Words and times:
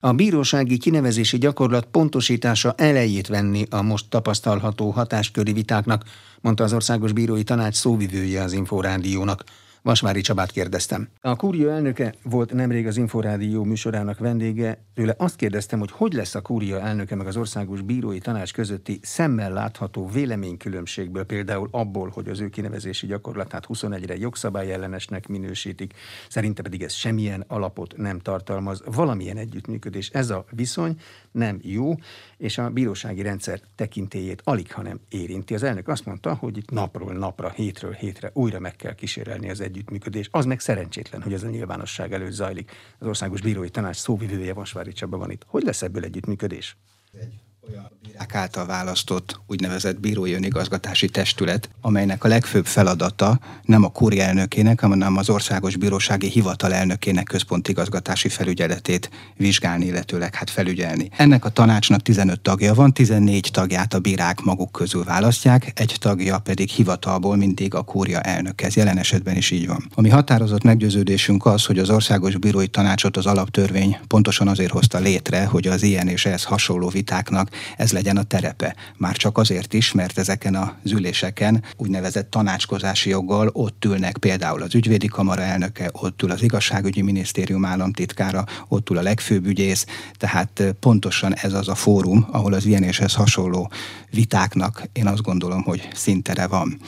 A 0.00 0.12
bírósági 0.12 0.78
kinevezési 0.78 1.38
gyakorlat 1.38 1.84
pontosítása 1.84 2.74
elejét 2.76 3.26
venni 3.26 3.66
a 3.70 3.82
most 3.82 4.08
tapasztalható 4.08 4.90
hatásköri 4.90 5.52
vitáknak, 5.52 6.04
mondta 6.40 6.64
az 6.64 6.72
Országos 6.72 7.12
Bírói 7.12 7.42
Tanács 7.42 7.74
szóvivője 7.74 8.42
az 8.42 8.52
Inforádiónak. 8.52 9.44
Vasvári 9.88 10.20
Csabát 10.20 10.50
kérdeztem. 10.50 11.08
A 11.20 11.36
kúria 11.36 11.70
elnöke 11.70 12.14
volt 12.22 12.52
nemrég 12.52 12.86
az 12.86 12.96
Inforádió 12.96 13.64
műsorának 13.64 14.18
vendége. 14.18 14.84
Tőle 14.94 15.14
azt 15.18 15.36
kérdeztem, 15.36 15.78
hogy 15.78 15.90
hogy 15.90 16.12
lesz 16.12 16.34
a 16.34 16.40
kúria 16.40 16.80
elnöke 16.80 17.14
meg 17.14 17.26
az 17.26 17.36
Országos 17.36 17.82
Bírói 17.82 18.18
Tanács 18.18 18.52
közötti 18.52 18.98
szemmel 19.02 19.52
látható 19.52 20.08
véleménykülönbségből, 20.08 21.24
például 21.24 21.68
abból, 21.70 22.10
hogy 22.14 22.28
az 22.28 22.40
ő 22.40 22.48
kinevezési 22.48 23.06
gyakorlatát 23.06 23.66
21-re 23.68 24.16
jogszabály 24.16 24.72
ellenesnek 24.72 25.28
minősítik, 25.28 25.94
szerinte 26.28 26.62
pedig 26.62 26.82
ez 26.82 26.92
semmilyen 26.92 27.44
alapot 27.46 27.96
nem 27.96 28.18
tartalmaz, 28.18 28.82
valamilyen 28.84 29.36
együttműködés. 29.36 30.08
Ez 30.08 30.30
a 30.30 30.44
viszony 30.50 31.00
nem 31.30 31.58
jó, 31.62 31.94
és 32.38 32.58
a 32.58 32.70
bírósági 32.70 33.22
rendszer 33.22 33.60
tekintélyét 33.74 34.42
alig, 34.44 34.72
hanem 34.72 35.00
érinti. 35.08 35.54
Az 35.54 35.62
elnök 35.62 35.88
azt 35.88 36.04
mondta, 36.04 36.34
hogy 36.34 36.56
itt 36.56 36.70
napról 36.70 37.12
napra, 37.12 37.50
hétről 37.50 37.92
hétre 37.92 38.30
újra 38.34 38.58
meg 38.58 38.76
kell 38.76 38.94
kísérelni 38.94 39.50
az 39.50 39.60
együttműködés. 39.60 40.28
Az 40.30 40.44
meg 40.44 40.60
szerencsétlen, 40.60 41.22
hogy 41.22 41.32
ez 41.32 41.42
a 41.42 41.48
nyilvánosság 41.48 42.12
előtt 42.12 42.32
zajlik. 42.32 42.70
Az 42.98 43.06
Országos 43.06 43.40
Bírói 43.40 43.70
Tanács 43.70 43.96
szóvivője 43.96 44.52
Vasvári 44.52 44.92
Csaba 44.92 45.16
van 45.16 45.30
itt. 45.30 45.44
Hogy 45.46 45.62
lesz 45.62 45.82
ebből 45.82 46.04
együttműködés? 46.04 46.76
Egy 47.12 47.47
olyan 47.70 47.90
bírák 48.18 48.34
által 48.34 48.66
választott 48.66 49.40
úgynevezett 49.46 50.00
bírói 50.00 50.32
önigazgatási 50.32 51.08
testület, 51.08 51.70
amelynek 51.80 52.24
a 52.24 52.28
legfőbb 52.28 52.66
feladata 52.66 53.38
nem 53.62 53.84
a 53.84 53.88
kúri 53.88 54.20
elnökének, 54.20 54.80
hanem 54.80 55.16
az 55.16 55.30
Országos 55.30 55.76
Bírósági 55.76 56.28
Hivatal 56.28 56.74
elnökének 56.74 57.24
központi 57.24 57.70
igazgatási 57.70 58.28
felügyeletét 58.28 59.10
vizsgálni, 59.36 59.84
illetőleg 59.84 60.34
hát 60.34 60.50
felügyelni. 60.50 61.08
Ennek 61.16 61.44
a 61.44 61.48
tanácsnak 61.48 62.02
15 62.02 62.40
tagja 62.40 62.74
van, 62.74 62.92
14 62.92 63.48
tagját 63.52 63.94
a 63.94 63.98
bírák 63.98 64.40
maguk 64.40 64.72
közül 64.72 65.04
választják, 65.04 65.72
egy 65.74 65.96
tagja 66.00 66.38
pedig 66.38 66.68
hivatalból 66.68 67.36
mindig 67.36 67.74
a 67.74 67.82
kúria 67.82 68.20
elnök. 68.20 68.62
Ez 68.62 68.76
jelen 68.76 68.98
esetben 68.98 69.36
is 69.36 69.50
így 69.50 69.66
van. 69.66 69.90
Ami 69.94 70.08
határozott 70.08 70.62
meggyőződésünk 70.62 71.46
az, 71.46 71.64
hogy 71.64 71.78
az 71.78 71.90
Országos 71.90 72.36
Bírói 72.36 72.68
Tanácsot 72.68 73.16
az 73.16 73.26
alaptörvény 73.26 73.98
pontosan 74.06 74.48
azért 74.48 74.70
hozta 74.70 74.98
létre, 74.98 75.44
hogy 75.44 75.66
az 75.66 75.82
ilyen 75.82 76.08
és 76.08 76.26
ehhez 76.26 76.44
hasonló 76.44 76.88
vitáknak 76.88 77.48
ez 77.76 77.92
legyen 77.92 78.16
a 78.16 78.22
terepe. 78.22 78.74
Már 78.96 79.16
csak 79.16 79.38
azért 79.38 79.74
is, 79.74 79.92
mert 79.92 80.18
ezeken 80.18 80.54
az 80.54 80.92
üléseken 80.92 81.64
úgynevezett 81.76 82.30
tanácskozási 82.30 83.10
joggal 83.10 83.50
ott 83.52 83.84
ülnek 83.84 84.18
például 84.18 84.62
az 84.62 84.74
ügyvédi 84.74 85.06
kamara 85.06 85.42
elnöke, 85.42 85.90
ott 85.92 86.22
ül 86.22 86.30
az 86.30 86.42
igazságügyi 86.42 87.02
minisztérium 87.02 87.64
államtitkára, 87.64 88.44
ott 88.68 88.90
ül 88.90 88.98
a 88.98 89.02
legfőbb 89.02 89.46
ügyész, 89.46 89.86
tehát 90.16 90.62
pontosan 90.80 91.34
ez 91.34 91.52
az 91.52 91.68
a 91.68 91.74
fórum, 91.74 92.28
ahol 92.30 92.52
az 92.52 92.66
ilyen 92.66 92.82
és 92.82 93.00
ez 93.00 93.14
hasonló 93.14 93.70
vitáknak 94.10 94.82
én 94.92 95.06
azt 95.06 95.22
gondolom, 95.22 95.62
hogy 95.62 95.88
szintere 95.94 96.46
van. 96.46 96.80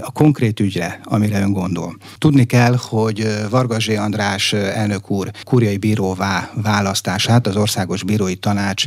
A 0.00 0.12
konkrét 0.12 0.60
ügyre, 0.60 1.00
amire 1.04 1.40
ön 1.40 1.52
gondol. 1.52 1.96
Tudni 2.18 2.44
kell, 2.44 2.76
hogy 2.78 3.48
Vargazsé 3.50 3.96
András 3.96 4.52
elnök 4.52 5.10
úr 5.10 5.30
kurjai 5.44 5.76
bíróvá 5.76 6.50
választását 6.54 7.46
az 7.46 7.56
Országos 7.56 8.02
Bírói 8.02 8.34
Tanács 8.34 8.84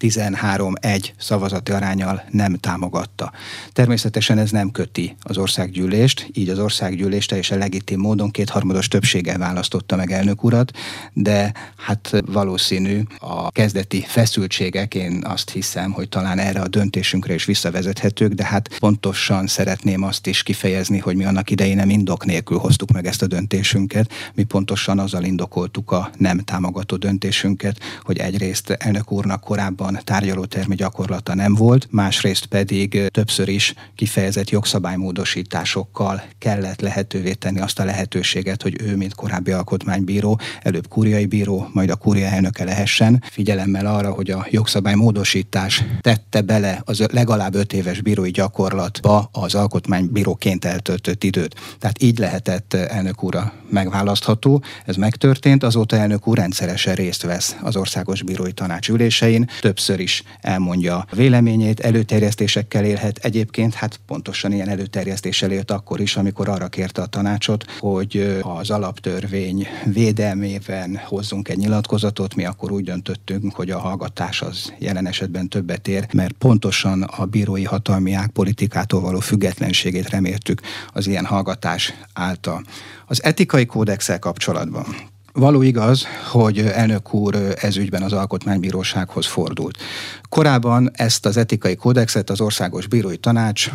13-1 0.00 1.08
szavazati 1.18 1.72
arányal 1.72 2.22
nem 2.30 2.54
támogatta. 2.54 3.32
Természetesen 3.72 4.38
ez 4.38 4.50
nem 4.50 4.70
köti 4.70 5.16
az 5.20 5.38
országgyűlést, 5.38 6.28
így 6.32 6.48
az 6.48 6.58
országgyűlés 6.58 7.26
teljesen 7.26 7.58
legitim 7.58 8.00
módon 8.00 8.30
kétharmados 8.30 8.88
többséggel 8.88 9.38
választotta 9.38 9.96
meg 9.96 10.12
elnök 10.12 10.44
urat, 10.44 10.70
de 11.12 11.52
hát 11.76 12.22
valószínű 12.26 13.02
a 13.18 13.50
kezdeti 13.50 14.04
feszültségek, 14.08 14.94
én 14.94 15.22
azt 15.24 15.50
hiszem, 15.50 15.92
hogy 15.92 16.08
talán 16.08 16.38
erre 16.38 16.60
a 16.60 16.68
döntésünkre 16.68 17.34
is 17.34 17.44
visszavezethetők, 17.44 18.32
de 18.32 18.44
hát 18.44 18.78
pontosan 18.78 19.46
szeretném 19.46 20.02
azt 20.02 20.26
is 20.26 20.35
kifejezni, 20.42 20.98
hogy 20.98 21.16
mi 21.16 21.24
annak 21.24 21.50
idején 21.50 21.76
nem 21.76 21.90
indok 21.90 22.24
nélkül 22.24 22.58
hoztuk 22.58 22.90
meg 22.92 23.06
ezt 23.06 23.22
a 23.22 23.26
döntésünket, 23.26 24.12
mi 24.34 24.42
pontosan 24.42 24.98
azzal 24.98 25.24
indokoltuk 25.24 25.90
a 25.90 26.10
nem 26.18 26.38
támogató 26.38 26.96
döntésünket, 26.96 27.80
hogy 28.02 28.18
egyrészt 28.18 28.70
elnök 28.70 29.12
úrnak 29.12 29.40
korábban 29.40 30.00
tárgyalótermi 30.04 30.74
gyakorlata 30.74 31.34
nem 31.34 31.54
volt, 31.54 31.88
másrészt 31.90 32.46
pedig 32.46 33.08
többször 33.10 33.48
is 33.48 33.74
kifejezett 33.94 34.50
jogszabálymódosításokkal 34.50 36.22
kellett 36.38 36.80
lehetővé 36.80 37.32
tenni 37.32 37.60
azt 37.60 37.78
a 37.78 37.84
lehetőséget, 37.84 38.62
hogy 38.62 38.82
ő, 38.82 38.96
mint 38.96 39.14
korábbi 39.14 39.50
alkotmánybíró, 39.50 40.40
előbb 40.62 40.88
kúriai 40.88 41.26
bíró, 41.26 41.68
majd 41.72 41.90
a 41.90 41.96
kúria 41.96 42.26
elnöke 42.26 42.64
lehessen, 42.64 43.22
figyelemmel 43.30 43.86
arra, 43.86 44.10
hogy 44.10 44.30
a 44.30 44.46
jogszabálymódosítás 44.50 45.84
tette 46.00 46.40
bele 46.40 46.82
az 46.84 47.04
legalább 47.12 47.54
öt 47.54 47.72
éves 47.72 48.00
bírói 48.00 48.30
gyakorlatba 48.30 49.28
az 49.32 49.54
alkotmánybíróként 50.16 50.64
eltöltött 50.64 51.24
időt. 51.24 51.54
Tehát 51.78 52.02
így 52.02 52.18
lehetett 52.18 52.74
elnök 52.74 53.22
úra 53.22 53.52
megválasztható, 53.70 54.62
ez 54.86 54.96
megtörtént, 54.96 55.62
azóta 55.62 55.96
elnök 55.96 56.26
úr 56.26 56.36
rendszeresen 56.36 56.94
részt 56.94 57.22
vesz 57.22 57.56
az 57.62 57.76
Országos 57.76 58.22
Bírói 58.22 58.52
Tanács 58.52 58.88
ülésein, 58.88 59.48
több 59.60 59.74
többször 59.76 60.00
is 60.00 60.22
elmondja 60.40 60.96
a 60.96 61.06
véleményét, 61.14 61.80
előterjesztésekkel 61.80 62.84
élhet. 62.84 63.18
Egyébként 63.18 63.74
hát 63.74 64.00
pontosan 64.06 64.52
ilyen 64.52 64.68
előterjesztéssel 64.68 65.50
élt 65.50 65.70
akkor 65.70 66.00
is, 66.00 66.16
amikor 66.16 66.48
arra 66.48 66.68
kérte 66.68 67.02
a 67.02 67.06
tanácsot, 67.06 67.64
hogy 67.78 68.40
az 68.42 68.70
alaptörvény 68.70 69.66
védelmében 69.84 71.00
hozzunk 71.04 71.48
egy 71.48 71.56
nyilatkozatot, 71.56 72.34
mi 72.34 72.44
akkor 72.44 72.72
úgy 72.72 72.84
döntöttünk, 72.84 73.54
hogy 73.54 73.70
a 73.70 73.78
hallgatás 73.78 74.42
az 74.42 74.72
jelen 74.78 75.06
esetben 75.06 75.48
többet 75.48 75.88
ér, 75.88 76.06
mert 76.12 76.32
pontosan 76.32 77.02
a 77.02 77.24
bírói 77.24 77.64
hatalmi 77.64 78.16
politikától 78.32 79.00
való 79.00 79.18
függetlenségét 79.18 80.05
reméltük 80.08 80.60
az 80.92 81.06
ilyen 81.06 81.24
hallgatás 81.24 81.94
által. 82.12 82.62
Az 83.06 83.24
etikai 83.24 83.66
kódexel 83.66 84.18
kapcsolatban 84.18 84.86
Való 85.36 85.62
igaz, 85.62 86.06
hogy 86.30 86.58
elnök 86.58 87.14
úr 87.14 87.54
ezügyben 87.60 88.02
az 88.02 88.12
Alkotmánybírósághoz 88.12 89.26
fordult. 89.26 89.78
Korábban 90.28 90.90
ezt 90.92 91.26
az 91.26 91.36
etikai 91.36 91.74
kódexet 91.74 92.30
az 92.30 92.40
Országos 92.40 92.86
Bírói 92.86 93.16
Tanács 93.16 93.70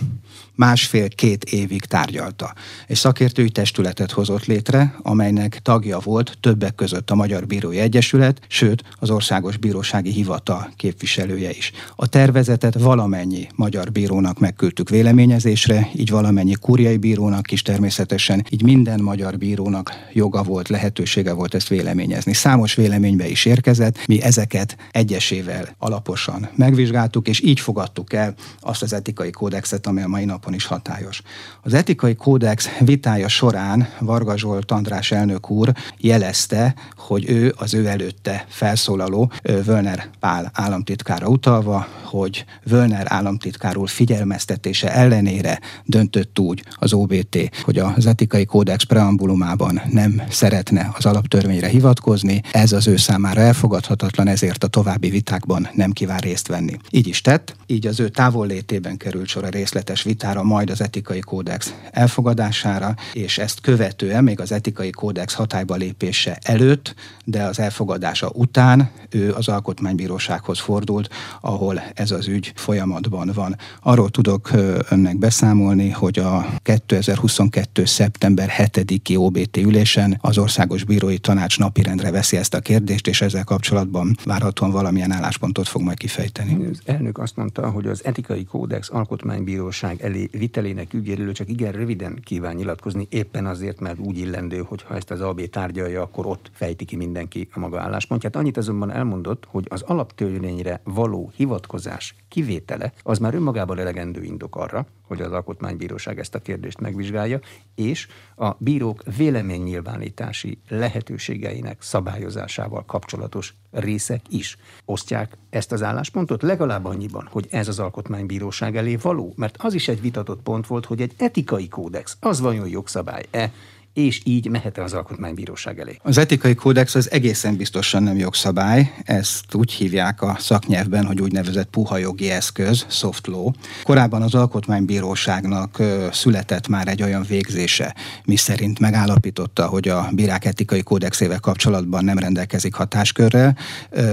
másfél-két 0.62 1.44
évig 1.44 1.86
tárgyalta. 1.86 2.54
Egy 2.88 2.96
szakértői 2.96 3.50
testületet 3.50 4.12
hozott 4.12 4.46
létre, 4.46 4.96
amelynek 5.02 5.60
tagja 5.62 6.00
volt 6.00 6.38
többek 6.40 6.76
között 6.76 7.10
a 7.10 7.16
Magyar 7.16 7.48
Bírói 7.48 7.80
Egyesület, 7.80 8.42
sőt 8.48 8.84
az 9.00 9.10
Országos 9.10 9.58
Bírósági 9.58 10.12
Hivatal 10.12 10.72
képviselője 10.76 11.50
is. 11.50 11.72
A 11.96 12.08
tervezetet 12.08 12.80
valamennyi 12.80 13.48
magyar 13.56 13.92
bírónak 13.92 14.40
megküldtük 14.40 14.90
véleményezésre, 14.90 15.90
így 15.96 16.10
valamennyi 16.10 16.54
kúriai 16.54 16.98
bírónak 16.98 17.52
is 17.52 17.62
természetesen, 17.62 18.46
így 18.50 18.64
minden 18.64 19.00
magyar 19.00 19.38
bírónak 19.38 19.92
joga 20.14 20.44
volt, 20.44 20.70
lehetősége 20.70 21.34
volt 21.34 21.54
ezt 21.54 21.68
véleményezni. 21.68 22.34
Számos 22.34 22.76
véleménybe 22.76 23.28
is 23.28 23.46
érkezett, 23.46 24.08
mi 24.08 24.22
ezeket 24.22 24.76
egyesével 24.92 25.76
alaposan 25.78 26.50
megvizsgáltuk, 26.56 27.28
és 27.28 27.42
így 27.42 27.60
fogadtuk 27.60 28.14
el 28.14 28.34
azt 28.60 28.82
az 28.82 28.94
etikai 28.94 29.32
kódexet, 29.32 29.88
ami 29.88 30.02
a 30.02 30.08
mai 30.08 30.26
napon 30.26 30.50
is 30.54 30.66
hatályos. 30.66 31.22
Az 31.62 31.74
etikai 31.74 32.16
kódex 32.16 32.70
vitája 32.80 33.28
során 33.28 33.88
Varga 34.00 34.38
Zsolt 34.38 34.72
András 34.72 35.12
elnök 35.12 35.50
úr 35.50 35.74
jelezte, 35.98 36.74
hogy 36.96 37.30
ő 37.30 37.54
az 37.58 37.74
ő 37.74 37.88
előtte 37.88 38.46
felszólaló 38.50 39.32
Völner 39.66 40.10
Pál 40.20 40.52
államtitkára 40.54 41.28
utalva, 41.28 41.88
hogy 42.04 42.46
Völner 42.64 43.06
államtitkár 43.10 43.78
úr 43.78 43.90
figyelmeztetése 43.90 44.94
ellenére 44.94 45.60
döntött 45.86 46.40
úgy 46.40 46.64
az 46.74 46.94
OBT, 46.94 47.38
hogy 47.64 47.80
az 47.80 48.06
etikai 48.06 48.46
kódex 48.46 48.84
preambulumában 48.84 49.82
nem 49.90 50.22
szeretne 50.30 50.92
az 50.98 51.06
alaptörvényre 51.06 51.68
hivatkozni. 51.68 52.42
Ez 52.52 52.72
az 52.72 52.88
ő 52.88 52.98
számára 52.98 53.42
elfogadhatatlan, 53.42 54.28
ezért 54.28 54.64
a 54.64 54.68
további 54.68 55.10
vitákban 55.10 55.70
nem 55.74 55.92
kíván 55.92 56.20
részt 56.20 56.48
venni. 56.48 56.78
Így 56.90 57.08
is 57.08 57.22
tett, 57.22 57.56
így 57.66 57.88
az 57.88 58.00
ő 58.00 58.10
távollétében 58.10 58.98
került 58.98 59.28
sor 59.28 59.44
a 59.44 59.50
részletes 59.50 60.04
vitára, 60.04 60.31
majd 60.40 60.70
az 60.70 60.82
etikai 60.82 61.20
kódex 61.20 61.74
elfogadására, 61.92 62.96
és 63.14 63.38
ezt 63.38 63.62
követően 63.62 64.24
még 64.24 64.40
az 64.40 64.52
etikai 64.52 64.90
kódex 64.90 65.34
hatályba 65.34 65.76
lépése 65.76 66.38
előtt, 66.42 66.96
de 67.26 67.44
az 67.44 67.60
elfogadása 67.60 68.30
után 68.34 68.92
ő 69.10 69.34
az 69.34 69.48
alkotmánybírósághoz 69.48 70.60
fordult, 70.60 71.10
ahol 71.42 71.82
ez 71.94 72.12
az 72.12 72.28
ügy 72.28 72.52
folyamatban 72.56 73.32
van. 73.34 73.56
Arról 73.82 74.10
tudok 74.10 74.50
önnek 74.90 75.18
beszámolni, 75.18 75.90
hogy 75.90 76.20
a 76.20 76.46
2022. 76.64 77.86
szeptember 77.86 78.52
7-i 78.58 79.18
OBT 79.18 79.58
ülésen 79.58 80.18
az 80.22 80.38
Országos 80.38 80.84
Bírói 80.84 81.18
Tanács 81.18 81.60
napirendre 81.60 82.12
veszi 82.12 82.38
ezt 82.38 82.54
a 82.54 82.60
kérdést, 82.60 83.08
és 83.08 83.22
ezzel 83.22 83.44
kapcsolatban 83.44 84.18
várhatóan 84.26 84.72
valamilyen 84.72 85.12
álláspontot 85.12 85.68
fog 85.68 85.82
majd 85.82 85.98
kifejteni. 85.98 86.66
Az 86.72 86.82
elnök 86.86 87.18
azt 87.18 87.36
mondta, 87.36 87.70
hogy 87.70 87.88
az 87.88 88.06
etikai 88.06 88.44
kódex 88.44 88.90
alkotmánybíróság 88.90 90.02
elé 90.02 90.21
vitelének 90.32 90.94
ügyéről 90.94 91.34
csak 91.34 91.50
igen 91.50 91.72
röviden 91.72 92.20
kíván 92.24 92.56
nyilatkozni, 92.56 93.08
éppen 93.10 93.46
azért, 93.46 93.80
mert 93.80 94.00
úgy 94.00 94.18
illendő, 94.18 94.58
hogy 94.58 94.82
ha 94.84 94.96
ezt 94.96 95.12
az 95.12 95.22
AB 95.22 95.42
tárgyalja, 95.42 96.02
akkor 96.02 96.26
ott 96.26 96.52
fejti 96.54 96.86
ki 96.86 96.96
mindenki 96.96 97.48
a 97.54 97.60
maga 97.60 97.80
álláspontját. 97.80 98.36
Annyit 98.36 98.58
azonban 98.58 98.92
elmondott, 98.92 99.46
hogy 99.48 99.66
az 99.70 99.82
alaptörvényre 99.82 100.82
való 100.84 101.32
hivatkozás 101.36 102.16
kivétele 102.28 102.94
az 103.04 103.18
már 103.18 103.34
önmagában 103.34 103.80
elegendő 103.80 104.24
indok 104.24 104.56
arra, 104.56 104.86
hogy 105.12 105.22
az 105.22 105.32
Alkotmánybíróság 105.32 106.20
ezt 106.20 106.36
a 106.36 106.40
kérdést 106.40 106.80
megvizsgálja, 106.80 107.40
és 107.76 108.08
a 108.36 108.56
bírók 108.58 109.04
véleménynyilvánítási 109.18 110.62
lehetőségeinek 110.68 111.82
szabályozásával 111.82 112.86
kapcsolatos 112.86 113.56
részek 113.72 114.22
is 114.30 114.58
osztják 114.86 115.38
ezt 115.50 115.72
az 115.72 115.84
álláspontot, 115.84 116.42
legalább 116.42 116.86
annyiban, 116.86 117.28
hogy 117.32 117.48
ez 117.50 117.68
az 117.68 117.80
Alkotmánybíróság 117.80 118.78
elé 118.78 118.96
való, 118.96 119.34
mert 119.36 119.58
az 119.60 119.74
is 119.74 119.88
egy 119.88 120.02
vitatott 120.02 120.42
pont 120.42 120.68
volt, 120.68 120.86
hogy 120.86 121.02
egy 121.02 121.14
etikai 121.18 121.68
kódex, 121.68 122.18
az 122.20 122.40
vajon 122.40 122.68
jogszabály-e, 122.68 123.52
és 123.94 124.22
így 124.24 124.50
mehet 124.50 124.78
az 124.78 124.94
alkotmánybíróság 124.94 125.80
elé. 125.80 125.98
Az 126.02 126.18
etikai 126.18 126.56
kódex 126.56 126.96
az 126.96 127.12
egészen 127.12 127.56
biztosan 127.56 128.04
nem 128.04 128.18
jogszabály, 128.18 128.94
ezt 129.04 129.54
úgy 129.54 129.72
hívják 129.72 130.22
a 130.22 130.36
szaknyelvben, 130.40 131.06
hogy 131.06 131.22
úgynevezett 131.22 131.70
puha 131.70 131.98
jogi 131.98 132.30
eszköz, 132.30 132.86
soft 132.90 133.28
law. 133.28 133.52
Korábban 133.84 134.22
az 134.22 134.36
alkotmánybíróságnak 134.36 135.82
született 136.12 136.68
már 136.68 136.88
egy 136.88 137.04
olyan 137.04 137.24
végzése, 137.28 137.96
mi 138.26 138.36
szerint 138.36 138.80
megállapította, 138.80 139.68
hogy 139.68 139.88
a 139.88 140.10
bírák 140.12 140.46
etikai 140.46 140.84
kódexével 140.84 141.40
kapcsolatban 141.40 142.04
nem 142.04 142.18
rendelkezik 142.18 142.74
hatáskörrel. 142.74 143.58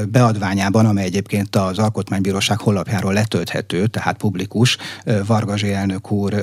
Beadványában, 0.08 0.86
amely 0.86 1.04
egyébként 1.04 1.56
az 1.56 1.78
alkotmánybíróság 1.78 2.58
honlapjáról 2.58 3.12
letölthető, 3.12 3.86
tehát 3.86 4.16
publikus, 4.16 4.76
Vargazsi 5.26 5.72
elnök 5.72 6.10
úr 6.10 6.34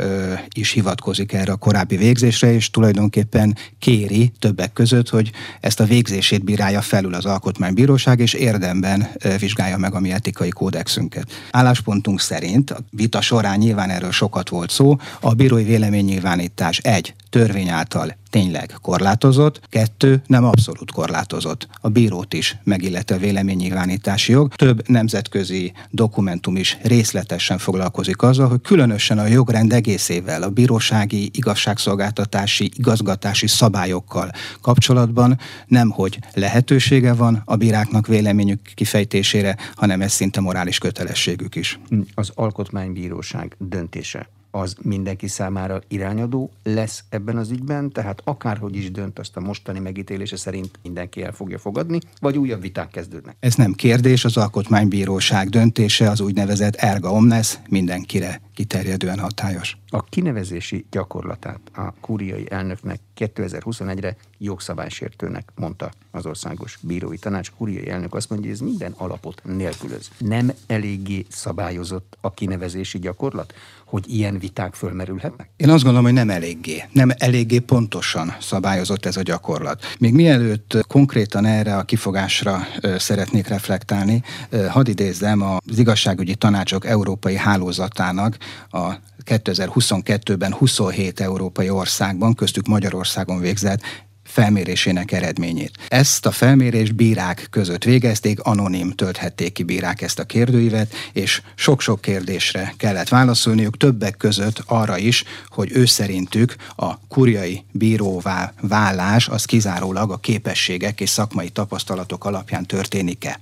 is 0.54 0.72
hivatkozik 0.72 1.34
erre 1.34 1.52
a 1.52 1.56
korábbi 1.56 1.98
végzésre, 1.98 2.54
és 2.54 2.70
tulajdonképpen 2.70 3.24
tulajdonképpen 3.30 3.56
kéri 3.80 4.32
többek 4.40 4.74
között, 4.74 5.10
hogy 5.10 5.32
ezt 5.60 5.80
a 5.80 5.86
végzését 5.86 6.44
bírálja 6.44 6.82
felül 6.82 7.14
az 7.14 7.26
alkotmánybíróság, 7.26 8.20
és 8.20 8.34
érdemben 8.34 9.08
vizsgálja 9.40 9.78
meg 9.78 9.94
a 9.94 10.00
mi 10.00 10.12
etikai 10.12 10.50
kódexünket. 10.50 11.32
Álláspontunk 11.52 12.20
szerint 12.20 12.72
a 12.72 12.80
vita 12.90 13.22
során 13.22 13.58
nyilván 13.58 13.90
erről 13.90 14.12
sokat 14.12 14.50
volt 14.50 14.70
szó, 14.70 14.98
a 15.22 15.34
bírói 15.34 15.64
véleménynyilvánítás 15.64 16.78
egy 16.78 17.14
törvény 17.30 17.70
által 17.70 18.16
tényleg 18.36 18.76
korlátozott, 18.82 19.62
kettő 19.70 20.22
nem 20.28 20.44
abszolút 20.44 20.92
korlátozott. 20.92 21.68
A 21.82 21.90
bírót 21.90 22.34
is 22.34 22.58
megilleti 22.64 23.14
a 23.14 23.18
véleménynyilvánítási 23.18 24.32
jog. 24.32 24.54
Több 24.54 24.88
nemzetközi 24.88 25.74
dokumentum 25.90 26.56
is 26.56 26.78
részletesen 26.82 27.58
foglalkozik 27.58 28.22
azzal, 28.22 28.48
hogy 28.48 28.62
különösen 28.62 29.20
a 29.20 29.26
jogrend 29.26 29.74
egészével, 29.74 30.42
a 30.42 30.50
bírósági 30.50 31.30
igazságszolgáltatási, 31.34 32.72
igazgatási 32.76 33.48
szabályokkal 33.48 34.32
kapcsolatban 34.62 35.40
nem 35.68 35.90
hogy 35.90 36.20
lehetősége 36.34 37.14
van 37.14 37.42
a 37.46 37.56
bíráknak 37.56 38.08
véleményük 38.08 38.60
kifejtésére, 38.74 39.58
hanem 39.76 40.02
ez 40.02 40.12
szinte 40.12 40.40
morális 40.40 40.78
kötelességük 40.78 41.56
is. 41.56 41.80
Az 42.14 42.32
alkotmánybíróság 42.34 43.56
döntése 43.60 44.30
az 44.56 44.76
mindenki 44.82 45.28
számára 45.28 45.82
irányadó 45.88 46.52
lesz 46.64 47.04
ebben 47.10 47.38
az 47.38 47.52
ügyben, 47.52 47.92
tehát 47.92 48.22
akárhogy 48.24 48.76
is 48.76 48.92
dönt, 48.92 49.20
azt 49.20 49.38
a 49.38 49.40
mostani 49.40 49.80
megítélése 49.80 50.38
szerint 50.38 50.80
mindenki 50.84 51.24
el 51.24 51.32
fogja 51.32 51.58
fogadni, 51.58 52.00
vagy 52.20 52.38
újabb 52.38 52.62
viták 52.62 52.90
kezdődnek. 52.90 53.36
Ez 53.40 53.56
nem 53.56 53.74
kérdés, 53.74 54.26
az 54.26 54.38
Alkotmánybíróság 54.38 55.50
döntése 55.50 56.10
az 56.10 56.22
úgynevezett 56.22 56.76
erga 56.76 57.12
omnes 57.12 57.60
mindenkire 57.70 58.42
kiterjedően 58.54 59.20
hatályos. 59.20 59.78
A 59.88 60.04
kinevezési 60.04 60.86
gyakorlatát 60.92 61.60
a 61.74 61.94
kúriai 62.02 62.46
elnöknek 62.50 63.00
2021-re 63.18 64.16
jogszabálysértőnek 64.38 65.52
mondta 65.56 65.92
az 66.12 66.26
országos 66.26 66.78
bírói 66.82 67.18
tanács. 67.18 67.52
Kúriai 67.52 67.90
elnök 67.90 68.14
azt 68.14 68.30
mondja, 68.30 68.50
hogy 68.50 68.60
ez 68.60 68.66
minden 68.66 68.94
alapot 68.98 69.42
nélkülöz. 69.44 70.10
Nem 70.18 70.52
eléggé 70.68 71.26
szabályozott 71.30 72.18
a 72.22 72.34
kinevezési 72.34 73.00
gyakorlat, 73.00 73.54
hogy 73.86 74.04
ilyen 74.08 74.40
viták 74.40 74.74
fölmerülhetnek? 74.74 75.50
Én 75.58 75.70
azt 75.70 75.84
gondolom, 75.84 76.06
hogy 76.06 76.14
nem 76.14 76.30
eléggé. 76.30 76.84
Nem 76.92 77.10
eléggé 77.18 77.60
pontosan 77.60 78.36
szabályozott 78.42 79.06
ez 79.06 79.18
a 79.18 79.22
gyakorlat. 79.22 79.84
Még 80.00 80.14
mielőtt 80.14 80.78
konkrétan 80.88 81.46
erre 81.46 81.78
a 81.78 81.84
kifogásra 81.84 82.68
szeretnék 82.98 83.48
reflektálni, 83.48 84.24
hadd 84.70 84.88
idézzem 84.88 85.42
az 85.42 85.78
igazságügyi 85.78 86.36
tanácsok 86.36 86.86
európai 86.86 87.36
hálózatának 87.36 88.38
a 88.70 88.94
2022-ben 89.26 90.54
27 90.54 91.20
európai 91.20 91.70
országban, 91.70 92.34
köztük 92.34 92.68
Magyarországon 93.06 93.40
végzett 93.40 93.82
felmérésének 94.24 95.12
eredményét. 95.12 95.72
Ezt 95.88 96.26
a 96.26 96.32
felmérést 96.32 96.96
bírák 96.96 97.48
között 97.50 97.84
végezték, 97.84 98.40
anonim 98.40 98.92
tölthették 98.92 99.54
ki 99.54 99.64
bírák 99.64 100.02
ezt 100.02 100.20
a 100.20 100.24
kérdőívet, 100.24 100.94
és 101.14 101.42
sok-sok 101.56 102.02
kérdésre 102.02 102.74
kellett 102.78 103.08
válaszolniuk, 103.08 103.78
többek 103.78 104.18
között 104.18 104.64
arra 104.66 104.98
is, 104.98 105.24
hogy 105.48 105.72
ő 105.74 105.86
szerintük 105.86 106.56
a 106.76 107.08
kuriai 107.08 107.64
bíróvá 107.72 108.54
válás 108.62 109.28
az 109.28 109.46
kizárólag 109.46 110.12
a 110.12 110.18
képességek 110.18 111.02
és 111.02 111.10
szakmai 111.10 111.50
tapasztalatok 111.50 112.26
alapján 112.26 112.66
történik-e. 112.66 113.40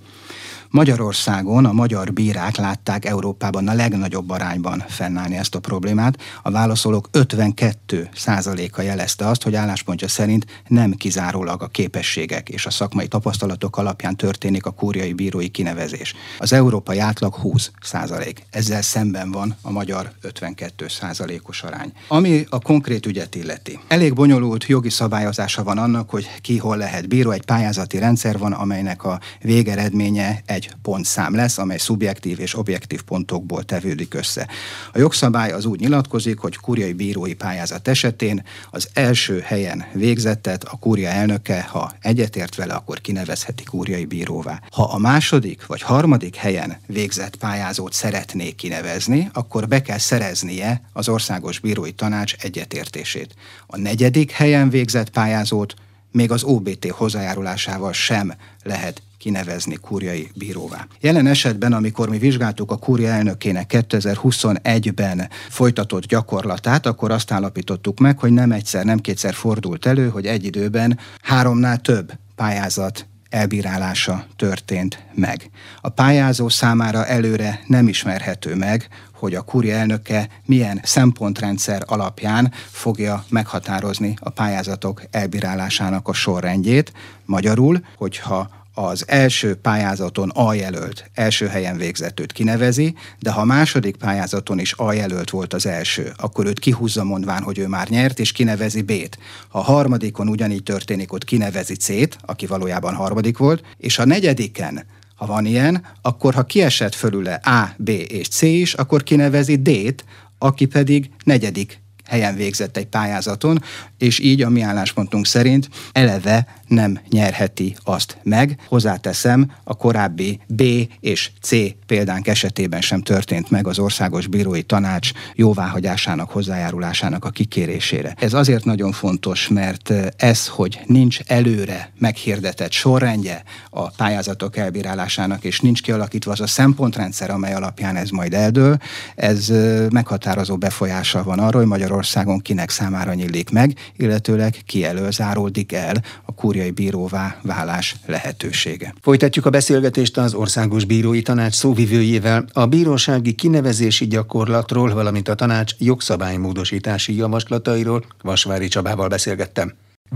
Magyarországon 0.74 1.66
a 1.66 1.72
magyar 1.74 2.14
bírák 2.14 2.56
látták 2.56 3.06
Európában 3.06 3.68
a 3.68 3.74
legnagyobb 3.74 4.30
arányban 4.30 4.84
fennállni 4.88 5.36
ezt 5.36 5.56
a 5.56 5.60
problémát. 5.60 6.18
A 6.44 6.52
válaszolók 6.52 7.08
52 7.12 8.10
százaléka 8.16 8.82
jelezte 8.82 9.28
azt, 9.28 9.44
hogy 9.44 9.56
álláspontja 9.56 10.08
szerint 10.08 10.46
nem 10.68 10.92
kizárólag 10.92 11.62
a 11.62 11.68
képességek 11.68 12.50
és 12.50 12.66
a 12.66 12.70
szakmai 12.70 13.08
tapasztalatok 13.08 13.78
alapján 13.78 14.16
történik 14.16 14.66
a 14.66 14.72
kúriai 14.72 15.14
bírói 15.14 15.48
kinevezés. 15.48 16.14
Az 16.40 16.54
európai 16.54 17.00
átlag 17.00 17.34
20 17.34 17.72
százalék. 17.82 18.46
Ezzel 18.50 18.82
szemben 18.82 19.32
van 19.32 19.56
a 19.62 19.72
magyar 19.72 20.12
52 20.22 20.88
százalékos 20.88 21.64
arány. 21.64 21.94
Ami 22.08 22.46
a 22.50 22.60
konkrét 22.60 23.06
ügyet 23.06 23.36
illeti. 23.36 23.80
Elég 23.88 24.14
bonyolult 24.14 24.66
jogi 24.66 24.90
szabályozása 24.90 25.64
van 25.64 25.78
annak, 25.78 26.10
hogy 26.10 26.30
ki 26.42 26.58
hol 26.58 26.78
lehet 26.78 27.08
bíró. 27.08 27.32
Egy 27.32 27.46
pályázati 27.46 27.98
rendszer 27.98 28.38
van, 28.38 28.52
amelynek 28.52 29.04
a 29.04 29.20
végeredménye 29.42 30.42
egy 30.46 30.62
egy 30.64 30.76
pontszám 30.82 31.36
lesz, 31.36 31.58
amely 31.58 31.78
szubjektív 31.78 32.40
és 32.40 32.56
objektív 32.56 33.02
pontokból 33.02 33.64
tevődik 33.64 34.14
össze. 34.14 34.48
A 34.94 35.00
jogszabály 35.00 35.52
az 35.52 35.66
úgy 35.66 35.80
nyilatkozik, 35.80 36.40
hogy 36.40 36.58
kurjai 36.58 36.94
bírói 36.94 37.34
pályázat 37.34 37.88
esetén 37.88 38.44
az 38.72 38.90
első 38.94 39.40
helyen 39.40 39.86
végzettet 39.94 40.64
a 40.64 40.78
kúria 40.78 41.10
elnöke, 41.10 41.62
ha 41.62 41.94
egyetért 42.02 42.56
vele, 42.56 42.74
akkor 42.74 43.02
kinevezheti 43.02 43.64
kúriai 43.64 44.06
bíróvá. 44.06 44.62
Ha 44.72 44.84
a 44.84 44.98
második 44.98 45.66
vagy 45.66 45.82
harmadik 45.82 46.36
helyen 46.36 46.78
végzett 46.88 47.36
pályázót 47.36 47.94
szeretné 47.94 48.52
kinevezni, 48.52 49.30
akkor 49.34 49.68
be 49.68 49.82
kell 49.82 49.98
szereznie 49.98 50.82
az 50.94 51.10
Országos 51.10 51.60
Bírói 51.60 51.92
Tanács 51.92 52.36
egyetértését. 52.40 53.36
A 53.68 53.78
negyedik 53.78 54.32
helyen 54.32 54.70
végzett 54.70 55.10
pályázót 55.10 55.74
még 56.12 56.32
az 56.32 56.44
OBT 56.44 56.90
hozzájárulásával 56.90 57.94
sem 57.94 58.34
lehet 58.64 59.02
kinevezni 59.24 59.76
kúriai 59.76 60.32
bíróvá. 60.36 60.88
Jelen 61.00 61.28
esetben, 61.28 61.74
amikor 61.74 62.10
mi 62.10 62.18
vizsgáltuk 62.18 62.72
a 62.72 62.78
kúria 62.78 63.10
elnökének 63.10 63.72
2021-ben 63.90 65.30
folytatott 65.50 66.06
gyakorlatát, 66.06 66.86
akkor 66.86 67.12
azt 67.12 67.32
állapítottuk 67.32 68.00
meg, 68.00 68.20
hogy 68.20 68.32
nem 68.32 68.52
egyszer, 68.52 68.86
nem 68.86 69.00
kétszer 69.00 69.34
fordult 69.34 69.86
elő, 69.86 70.10
hogy 70.10 70.26
egy 70.26 70.46
időben 70.46 71.00
háromnál 71.22 71.78
több 71.78 72.12
pályázat 72.36 73.08
elbírálása 73.30 74.26
történt 74.36 75.04
meg. 75.14 75.50
A 75.82 75.90
pályázó 75.90 76.50
számára 76.50 77.06
előre 77.06 77.60
nem 77.68 77.88
ismerhető 77.88 78.56
meg, 78.56 78.88
hogy 79.14 79.36
a 79.36 79.42
kúria 79.42 79.76
elnöke 79.76 80.28
milyen 80.46 80.80
szempontrendszer 80.84 81.84
alapján 81.86 82.52
fogja 82.72 83.26
meghatározni 83.30 84.14
a 84.20 84.30
pályázatok 84.30 85.04
elbírálásának 85.12 86.08
a 86.08 86.14
sorrendjét. 86.14 86.92
Magyarul, 87.26 87.86
hogyha 87.96 88.63
az 88.74 89.04
első 89.08 89.56
pályázaton 89.56 90.30
A 90.30 90.54
jelölt 90.54 91.10
első 91.14 91.48
helyen 91.48 91.78
végzetőt 91.78 92.32
kinevezi, 92.32 92.96
de 93.20 93.32
ha 93.32 93.42
a 93.42 93.46
második 93.46 93.96
pályázaton 93.96 94.60
is 94.60 94.74
A 94.74 94.94
jelölt 94.94 95.30
volt 95.30 95.54
az 95.54 95.66
első, 95.66 96.14
akkor 96.18 96.46
őt 96.46 96.60
kihúzza 96.60 97.04
mondván, 97.04 97.44
hogy 97.44 97.58
ő 97.58 97.68
már 97.68 97.88
nyert, 97.88 98.20
és 98.20 98.32
kinevezi 98.32 98.82
B-t. 98.82 99.18
Ha 99.50 99.60
a 99.60 99.64
harmadikon 99.64 100.30
ugyanígy 100.30 100.64
történik, 100.64 101.14
ott 101.14 101.24
kinevezi 101.24 101.76
C-t, 101.76 102.18
aki 102.22 102.46
valójában 102.46 102.94
harmadik 102.94 103.38
volt, 103.38 103.64
és 103.78 104.00
a 104.00 104.06
negyediken 104.06 104.86
ha 105.16 105.26
van 105.26 105.46
ilyen, 105.46 105.86
akkor 106.02 106.34
ha 106.34 106.44
kiesett 106.44 106.96
fölüle 106.96 107.34
A, 107.34 107.74
B 107.78 107.90
és 107.90 108.28
C 108.28 108.42
is, 108.42 108.74
akkor 108.74 109.04
kinevezi 109.04 109.56
D-t, 109.56 110.06
aki 110.38 110.66
pedig 110.66 111.10
negyedik 111.24 111.82
helyen 112.06 112.36
végzett 112.36 112.78
egy 112.78 112.88
pályázaton, 112.88 113.64
és 113.98 114.20
így 114.20 114.42
a 114.42 114.50
mi 114.50 114.62
álláspontunk 114.62 115.26
szerint 115.26 115.70
eleve 115.92 116.48
nem 116.68 117.00
nyerheti 117.10 117.76
azt 117.84 118.18
meg. 118.24 118.60
Hozzáteszem, 118.68 119.52
a 119.64 119.76
korábbi 119.76 120.40
B 120.48 120.64
és 121.00 121.32
C 121.42 121.52
példánk 121.86 122.28
esetében 122.28 122.82
sem 122.82 123.02
történt 123.02 123.50
meg 123.50 123.68
az 123.68 123.80
Országos 123.80 124.28
Bírói 124.28 124.62
Tanács 124.62 125.12
jóváhagyásának, 125.36 126.30
hozzájárulásának 126.30 127.26
a 127.26 127.30
kikérésére. 127.30 128.16
Ez 128.20 128.34
azért 128.34 128.66
nagyon 128.66 128.92
fontos, 128.92 129.48
mert 129.48 129.94
ez, 130.18 130.48
hogy 130.48 130.80
nincs 130.86 131.20
előre 131.26 131.92
meghirdetett 132.00 132.72
sorrendje 132.72 133.44
a 133.70 133.90
pályázatok 133.90 134.58
elbírálásának, 134.58 135.44
és 135.44 135.60
nincs 135.60 135.82
kialakítva 135.82 136.32
az 136.32 136.42
a 136.42 136.48
szempontrendszer, 136.48 137.30
amely 137.30 137.54
alapján 137.54 137.96
ez 137.96 138.10
majd 138.10 138.34
eldől, 138.34 138.78
ez 139.16 139.52
meghatározó 139.90 140.58
befolyással 140.58 141.24
van 141.24 141.40
arra, 141.40 141.58
hogy 141.58 141.68
Magyarországon 141.68 142.40
kinek 142.40 142.70
számára 142.70 143.14
nyílik 143.14 143.50
meg, 143.50 143.78
illetőleg 143.98 144.62
ki 144.66 144.86
elől 144.86 145.12
záródik 145.12 145.72
el 145.72 146.04
a 146.26 146.34
kúriai 146.64 146.72
bíróvá 146.72 147.40
válás 147.42 147.96
lehetősége. 148.06 148.94
Folytatjuk 149.02 149.46
a 149.46 149.50
beszélgetést 149.50 150.18
az 150.18 150.34
Országos 150.34 150.86
Bírói 150.86 151.22
Tanács 151.22 151.54
szóvivőjével 151.54 152.46
a 152.54 152.66
bírósági 152.66 153.34
kinevezési 153.34 154.08
gyakorlatról, 154.08 154.94
valamint 154.94 155.28
a 155.28 155.36
tanács 155.36 155.74
jogszabálymódosítási 155.80 157.16
javaslatairól. 157.16 158.04
Vasvári 158.22 158.68
Csabával 158.68 159.08
beszélgettem. 159.08 159.74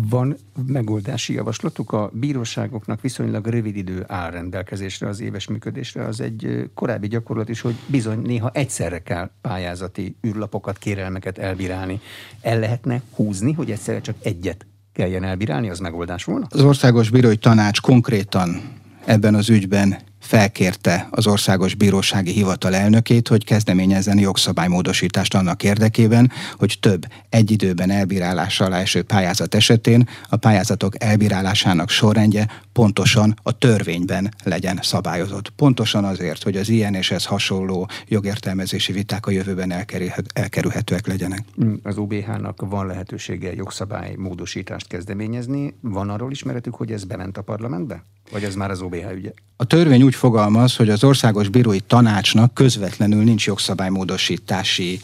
Van 0.10 0.38
megoldási 0.68 1.34
javaslatuk 1.34 1.92
a 1.92 2.10
bíróságoknak 2.14 3.02
viszonylag 3.02 3.48
rövid 3.48 3.76
idő 3.76 4.04
áll 4.08 4.32
rendelkezésre 4.32 5.08
az 5.08 5.20
éves 5.20 5.48
működésre. 5.48 6.06
Az 6.06 6.22
egy 6.22 6.70
korábbi 6.74 7.08
gyakorlat 7.08 7.50
is, 7.50 7.62
hogy 7.62 7.76
bizony 7.88 8.22
néha 8.22 8.50
egyszerre 8.54 9.00
kell 9.00 9.30
pályázati 9.42 10.16
űrlapokat, 10.28 10.78
kérelmeket 10.78 11.38
elbírálni. 11.38 12.00
El 12.42 12.60
lehetne 12.60 13.02
húzni, 13.16 13.54
hogy 13.54 13.72
egyszerre 13.72 14.02
csak 14.02 14.16
egyet 14.22 14.66
kelljen 14.98 15.24
elbírálni, 15.24 15.70
az 15.70 15.80
megoldás 15.80 16.24
volna? 16.24 16.48
Az 16.50 16.62
Országos 16.62 17.10
Bírói 17.10 17.36
Tanács 17.36 17.82
konkrétan 17.82 18.62
ebben 19.06 19.36
az 19.36 19.50
ügyben 19.50 19.98
felkérte 20.28 21.08
az 21.12 21.28
Országos 21.28 21.76
Bírósági 21.76 22.32
Hivatal 22.32 22.76
elnökét, 22.76 23.28
hogy 23.28 23.44
kezdeményezzen 23.44 24.20
jogszabálymódosítást 24.20 25.36
annak 25.36 25.64
érdekében, 25.64 26.32
hogy 26.58 26.78
több 26.80 27.06
egy 27.30 27.52
időben 27.52 27.90
elbírálásra 27.90 28.66
alá 28.66 28.80
eső 28.80 29.04
pályázat 29.04 29.56
esetén 29.56 30.10
a 30.30 30.36
pályázatok 30.36 31.04
elbírálásának 31.04 31.90
sorrendje 31.90 32.48
pontosan 32.74 33.40
a 33.44 33.58
törvényben 33.58 34.34
legyen 34.44 34.80
szabályozott. 34.82 35.50
Pontosan 35.50 36.04
azért, 36.04 36.44
hogy 36.44 36.58
az 36.58 36.70
ilyen 36.70 36.94
és 36.94 37.12
ez 37.12 37.26
hasonló 37.26 37.90
jogértelmezési 38.08 38.92
viták 38.92 39.26
a 39.26 39.32
jövőben 39.32 39.72
elkerülhet, 39.72 40.26
elkerülhetőek 40.34 41.08
legyenek. 41.08 41.44
Az 41.84 41.98
OBH-nak 41.98 42.62
van 42.70 42.86
lehetősége 42.86 43.54
jogszabálymódosítást 43.54 44.88
kezdeményezni. 44.88 45.76
Van 45.82 46.10
arról 46.10 46.32
ismeretük, 46.32 46.76
hogy 46.76 46.92
ez 46.92 47.04
bement 47.04 47.38
a 47.38 47.42
parlamentbe? 47.42 48.04
Vagy 48.32 48.44
ez 48.44 48.56
már 48.56 48.72
az 48.72 48.82
OBH 48.82 49.12
ügye? 49.14 49.32
A 49.60 49.66
törvény 49.66 50.04
úgy 50.04 50.16
fogalmaz, 50.16 50.76
hogy 50.76 50.90
az 50.90 51.04
Országos 51.04 51.50
Bírói 51.50 51.80
Tanácsnak 51.80 52.54
közvetlenül 52.54 53.24
nincs 53.24 53.46
jogszabálymódosítási 53.46 55.02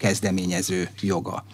kezdeményező 0.00 0.88
joga. 1.00 1.44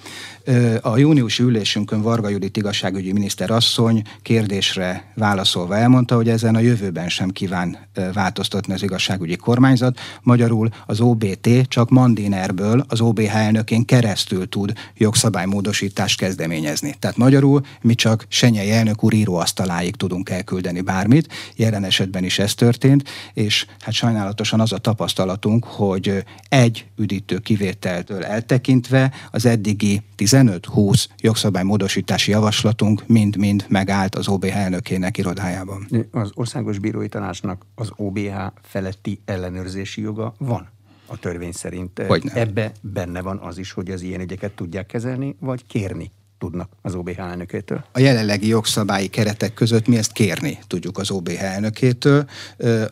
A 0.81 0.97
júniusi 0.97 1.43
ülésünkön 1.43 2.03
Varga 2.03 2.29
Judit 2.29 2.57
igazságügyi 2.57 3.13
miniszter 3.13 3.51
asszony 3.51 4.03
kérdésre 4.23 5.13
válaszolva 5.15 5.77
elmondta, 5.77 6.15
hogy 6.15 6.29
ezen 6.29 6.55
a 6.55 6.61
jövőben 6.61 7.09
sem 7.09 7.31
kíván 7.31 7.79
változtatni 8.13 8.73
az 8.73 8.83
igazságügyi 8.83 9.37
kormányzat. 9.37 9.99
Magyarul 10.23 10.69
az 10.87 11.01
OBT 11.01 11.49
csak 11.69 11.91
Mandinerből 11.91 12.85
az 12.89 13.01
OBH 13.01 13.37
elnökén 13.37 13.85
keresztül 13.85 14.49
tud 14.49 14.73
jogszabálymódosítást 14.97 16.19
kezdeményezni. 16.19 16.95
Tehát 16.99 17.17
magyarul 17.17 17.61
mi 17.81 17.95
csak 17.95 18.27
Senyei 18.29 18.71
elnök 18.71 19.05
úr 19.05 19.13
íróasztaláig 19.13 19.97
tudunk 19.97 20.31
elküldeni 20.31 20.81
bármit. 20.81 21.33
Jelen 21.57 21.85
esetben 21.85 22.25
is 22.25 22.39
ez 22.39 22.55
történt, 22.55 23.09
és 23.35 23.67
hát 23.81 23.95
sajnálatosan 23.95 24.61
az 24.61 24.73
a 24.73 24.79
tapasztalatunk, 24.79 25.65
hogy 25.65 26.25
egy 26.49 26.87
üdítő 26.97 27.39
kivételtől 27.39 28.25
eltekintve 28.37 29.13
az 29.31 29.47
eddigi 29.47 30.03
15-20 30.17 31.05
jogszabálymódosítási 31.21 32.31
javaslatunk 32.31 33.07
mind-mind 33.07 33.65
megállt 33.69 34.15
az 34.15 34.29
OBH 34.29 34.57
elnökének 34.57 35.19
irodájában. 35.19 35.89
Az 36.11 36.31
Országos 36.35 36.79
Bírói 36.79 37.09
Tanácsnak 37.09 37.67
az 37.75 37.91
OBH 37.97 38.37
feletti 38.63 39.21
ellenőrzési 39.25 40.01
joga 40.01 40.35
van 40.39 40.69
a 41.07 41.19
törvény 41.19 41.53
szerint. 41.53 42.03
Hogyne. 42.07 42.33
Ebbe 42.33 42.73
benne 42.81 43.21
van 43.21 43.39
az 43.39 43.59
is, 43.59 43.73
hogy 43.73 43.91
az 43.91 44.03
ilyen 44.03 44.21
ügyeket 44.21 44.53
tudják 44.53 44.87
kezelni, 44.87 45.37
vagy 45.41 45.67
kérni 45.67 46.11
tudnak 46.39 46.71
az 46.83 46.95
OBH 46.95 47.19
elnökétől? 47.19 47.85
A 47.93 47.99
jelenlegi 47.99 48.47
jogszabályi 48.47 49.07
keretek 49.07 49.55
között 49.55 49.87
mi 49.87 49.97
ezt 49.97 50.13
kérni 50.13 50.59
tudjuk 50.67 50.99
az 50.99 51.11
OBH 51.11 51.43
elnökétől, 51.43 52.29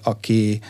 aki 0.02 0.60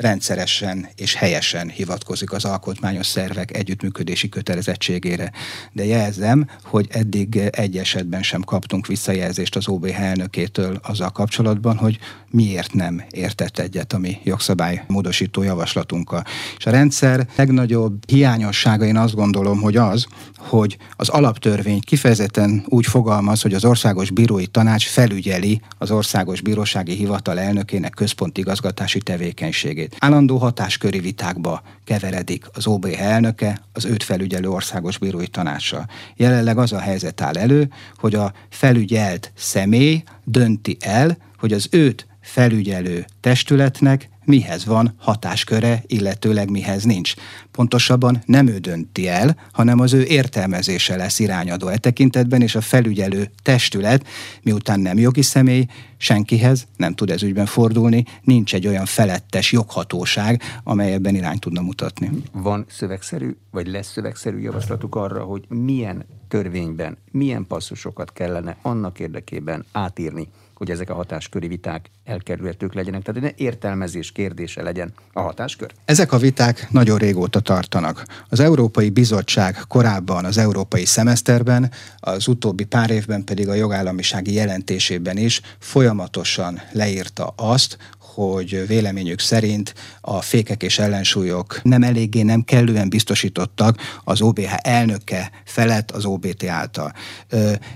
rendszeresen 0.00 0.88
és 0.96 1.14
helyesen 1.14 1.68
hivatkozik 1.68 2.32
az 2.32 2.44
alkotmányos 2.44 3.06
szervek 3.06 3.56
együttműködési 3.56 4.28
kötelezettségére. 4.28 5.32
De 5.72 5.84
jelzem, 5.84 6.46
hogy 6.64 6.86
eddig 6.90 7.36
egy 7.50 7.76
esetben 7.76 8.22
sem 8.22 8.42
kaptunk 8.42 8.86
visszajelzést 8.86 9.56
az 9.56 9.68
OBH 9.68 10.00
elnökétől 10.00 10.80
azzal 10.82 11.10
kapcsolatban, 11.10 11.76
hogy 11.76 11.98
miért 12.30 12.72
nem 12.72 13.02
értett 13.10 13.58
egyet 13.58 13.92
a 13.92 13.98
mi 13.98 14.18
jogszabály 14.24 14.84
javaslatunkkal. 15.32 16.24
És 16.56 16.66
a 16.66 16.70
rendszer 16.70 17.26
legnagyobb 17.36 18.10
hiányossága 18.10 18.84
én 18.84 18.96
azt 18.96 19.14
gondolom, 19.14 19.60
hogy 19.60 19.76
az, 19.76 20.06
hogy 20.36 20.76
az 20.96 21.08
alaptörvény 21.08 21.80
kifejezetten 21.80 22.64
úgy 22.68 22.86
fogalmaz, 22.86 23.42
hogy 23.42 23.54
az 23.54 23.64
Országos 23.64 24.10
Bírói 24.10 24.46
Tanács 24.46 24.86
felügyeli 24.86 25.60
az 25.78 25.90
Országos 25.90 26.40
Bírósági 26.40 26.94
Hivatal 26.94 27.38
elnökének 27.38 27.94
központi 27.94 28.40
igazgatási 28.40 28.98
tevékenységét. 28.98 29.89
Állandó 29.98 30.36
hatásköri 30.36 31.00
vitákba 31.00 31.62
keveredik 31.84 32.46
az 32.52 32.66
OBH 32.66 33.00
elnöke 33.00 33.60
az 33.72 33.84
őt 33.84 34.02
felügyelő 34.02 34.48
Országos 34.48 34.98
Bírói 34.98 35.26
Tanácsa. 35.26 35.86
Jelenleg 36.16 36.58
az 36.58 36.72
a 36.72 36.78
helyzet 36.78 37.20
áll 37.20 37.36
elő, 37.36 37.68
hogy 37.96 38.14
a 38.14 38.32
felügyelt 38.48 39.32
személy 39.34 40.02
dönti 40.24 40.76
el, 40.80 41.16
hogy 41.38 41.52
az 41.52 41.68
őt 41.70 42.06
felügyelő 42.20 43.04
testületnek 43.20 44.08
mihez 44.30 44.64
van 44.64 44.94
hatásköre, 44.98 45.82
illetőleg 45.86 46.50
mihez 46.50 46.84
nincs. 46.84 47.14
Pontosabban 47.50 48.22
nem 48.26 48.46
ő 48.46 48.58
dönti 48.58 49.08
el, 49.08 49.36
hanem 49.52 49.80
az 49.80 49.92
ő 49.92 50.02
értelmezése 50.04 50.96
lesz 50.96 51.18
irányadó 51.18 51.68
e 51.68 51.76
tekintetben, 51.76 52.42
és 52.42 52.54
a 52.54 52.60
felügyelő 52.60 53.30
testület, 53.42 54.06
miután 54.42 54.80
nem 54.80 54.98
jogi 54.98 55.22
személy, 55.22 55.66
senkihez 55.96 56.66
nem 56.76 56.94
tud 56.94 57.10
ez 57.10 57.22
ügyben 57.22 57.46
fordulni, 57.46 58.04
nincs 58.22 58.54
egy 58.54 58.66
olyan 58.66 58.84
felettes 58.84 59.52
joghatóság, 59.52 60.42
amely 60.64 60.92
ebben 60.92 61.14
irányt 61.14 61.40
tudna 61.40 61.60
mutatni. 61.60 62.10
Van 62.32 62.66
szövegszerű, 62.68 63.36
vagy 63.50 63.66
lesz 63.66 63.92
szövegszerű 63.92 64.38
javaslatuk 64.38 64.94
arra, 64.94 65.24
hogy 65.24 65.44
milyen 65.48 66.04
törvényben, 66.28 66.98
milyen 67.10 67.46
passzusokat 67.46 68.12
kellene 68.12 68.56
annak 68.62 68.98
érdekében 68.98 69.64
átírni, 69.72 70.28
hogy 70.60 70.70
ezek 70.70 70.90
a 70.90 70.94
hatásköri 70.94 71.48
viták 71.48 71.90
elkerülhetők 72.04 72.74
legyenek, 72.74 73.02
tehát 73.02 73.20
ne 73.20 73.30
értelmezés 73.44 74.12
kérdése 74.12 74.62
legyen 74.62 74.92
a 75.12 75.20
hatáskör? 75.20 75.72
Ezek 75.84 76.12
a 76.12 76.18
viták 76.18 76.66
nagyon 76.70 76.98
régóta 76.98 77.40
tartanak. 77.40 78.04
Az 78.28 78.40
Európai 78.40 78.90
Bizottság 78.90 79.56
korábban 79.68 80.24
az 80.24 80.38
európai 80.38 80.84
szemeszterben, 80.84 81.70
az 81.96 82.28
utóbbi 82.28 82.64
pár 82.64 82.90
évben 82.90 83.24
pedig 83.24 83.48
a 83.48 83.54
jogállamisági 83.54 84.32
jelentésében 84.32 85.16
is 85.16 85.40
folyamatosan 85.58 86.60
leírta 86.72 87.32
azt, 87.36 87.76
hogy 88.14 88.66
véleményük 88.66 89.20
szerint 89.20 89.74
a 90.00 90.20
fékek 90.20 90.62
és 90.62 90.78
ellensúlyok 90.78 91.60
nem 91.62 91.82
eléggé, 91.82 92.22
nem 92.22 92.42
kellően 92.42 92.88
biztosítottak 92.88 93.78
az 94.04 94.20
OBH 94.20 94.54
elnöke 94.56 95.30
felett 95.44 95.90
az 95.90 96.04
OBT 96.04 96.44
által. 96.44 96.92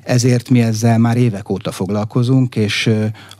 Ezért 0.02 0.48
mi 0.50 0.62
ezzel 0.62 0.98
már 0.98 1.16
évek 1.16 1.48
óta 1.48 1.72
foglalkozunk, 1.72 2.56
és 2.56 2.90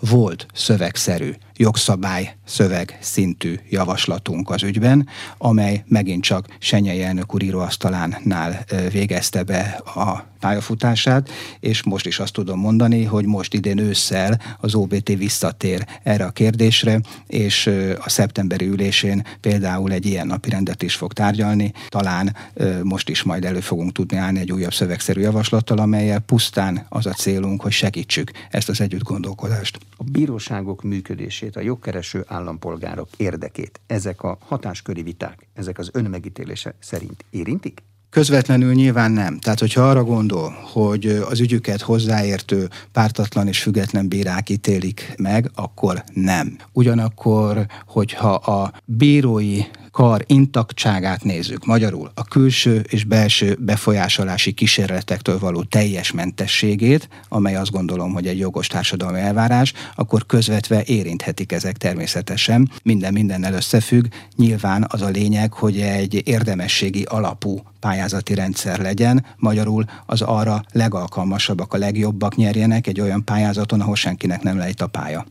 volt 0.00 0.46
szövegszerű 0.54 1.32
jogszabály 1.56 2.36
szöveg 2.44 2.98
szintű 3.00 3.54
javaslatunk 3.70 4.50
az 4.50 4.62
ügyben, 4.62 5.08
amely 5.38 5.84
megint 5.88 6.22
csak 6.22 6.46
Senyei 6.58 7.02
elnök 7.02 7.34
úr 7.34 7.42
íróasztalánál 7.42 8.64
végezte 8.90 9.42
be 9.42 9.80
a 9.84 10.32
pályafutását, 10.40 11.30
és 11.60 11.82
most 11.82 12.06
is 12.06 12.18
azt 12.18 12.32
tudom 12.32 12.60
mondani, 12.60 13.04
hogy 13.04 13.26
most 13.26 13.54
idén 13.54 13.78
ősszel 13.78 14.40
az 14.60 14.74
OBT 14.74 15.08
visszatér 15.08 15.86
erre 16.02 16.24
a 16.24 16.30
kérdésre, 16.30 17.00
és 17.26 17.66
a 17.98 18.08
szeptemberi 18.08 18.66
ülésén 18.66 19.26
például 19.40 19.92
egy 19.92 20.06
ilyen 20.06 20.26
napi 20.26 20.50
rendet 20.50 20.82
is 20.82 20.94
fog 20.94 21.12
tárgyalni. 21.12 21.72
Talán 21.88 22.36
most 22.82 23.08
is 23.08 23.22
majd 23.22 23.44
elő 23.44 23.60
fogunk 23.60 23.92
tudni 23.92 24.16
állni 24.16 24.40
egy 24.40 24.52
újabb 24.52 24.74
szövegszerű 24.74 25.20
javaslattal, 25.20 25.78
amelyel 25.78 26.18
pusztán 26.18 26.86
az 26.88 27.06
a 27.06 27.12
célunk, 27.12 27.62
hogy 27.62 27.72
segítsük 27.72 28.30
ezt 28.50 28.68
az 28.68 28.80
együtt 28.80 29.02
gondolkodást. 29.02 29.78
A 29.96 30.04
bíróságok 30.04 30.82
működését, 30.82 31.43
a 31.52 31.60
jogkereső 31.60 32.24
állampolgárok 32.26 33.08
érdekét 33.16 33.80
ezek 33.86 34.22
a 34.22 34.38
hatásköri 34.40 35.02
viták, 35.02 35.48
ezek 35.54 35.78
az 35.78 35.90
önmegítélése 35.92 36.74
szerint 36.78 37.24
érintik? 37.30 37.82
Közvetlenül 38.10 38.72
nyilván 38.72 39.12
nem. 39.12 39.38
Tehát, 39.38 39.60
hogyha 39.60 39.88
arra 39.88 40.04
gondol, 40.04 40.50
hogy 40.72 41.06
az 41.06 41.40
ügyüket 41.40 41.80
hozzáértő, 41.80 42.68
pártatlan 42.92 43.46
és 43.46 43.62
független 43.62 44.08
bírák 44.08 44.48
ítélik 44.48 45.14
meg, 45.18 45.50
akkor 45.54 46.04
nem. 46.12 46.56
Ugyanakkor, 46.72 47.66
hogyha 47.86 48.34
a 48.34 48.72
bírói 48.84 49.60
kar 49.94 50.24
intaktságát 50.26 51.24
nézzük, 51.24 51.64
magyarul 51.64 52.10
a 52.14 52.24
külső 52.24 52.84
és 52.88 53.04
belső 53.04 53.56
befolyásolási 53.60 54.52
kísérletektől 54.52 55.38
való 55.38 55.62
teljes 55.62 56.12
mentességét, 56.12 57.08
amely 57.28 57.56
azt 57.56 57.70
gondolom, 57.70 58.12
hogy 58.12 58.26
egy 58.26 58.38
jogos 58.38 58.66
társadalmi 58.66 59.18
elvárás, 59.20 59.72
akkor 59.94 60.26
közvetve 60.26 60.82
érinthetik 60.84 61.52
ezek 61.52 61.76
természetesen. 61.76 62.70
Minden 62.82 63.12
mindennel 63.12 63.54
összefügg. 63.54 64.04
Nyilván 64.36 64.86
az 64.88 65.02
a 65.02 65.08
lényeg, 65.08 65.52
hogy 65.52 65.80
egy 65.80 66.22
érdemességi 66.24 67.02
alapú 67.02 67.62
pályázati 67.80 68.34
rendszer 68.34 68.80
legyen, 68.80 69.24
magyarul 69.36 69.84
az 70.06 70.22
arra 70.22 70.62
legalkalmasabbak, 70.72 71.72
a 71.72 71.78
legjobbak 71.78 72.36
nyerjenek 72.36 72.86
egy 72.86 73.00
olyan 73.00 73.24
pályázaton, 73.24 73.80
ahol 73.80 73.96
senkinek 73.96 74.42
nem 74.42 74.58
lejt 74.58 74.80
a 74.80 74.86
pálya 74.86 75.24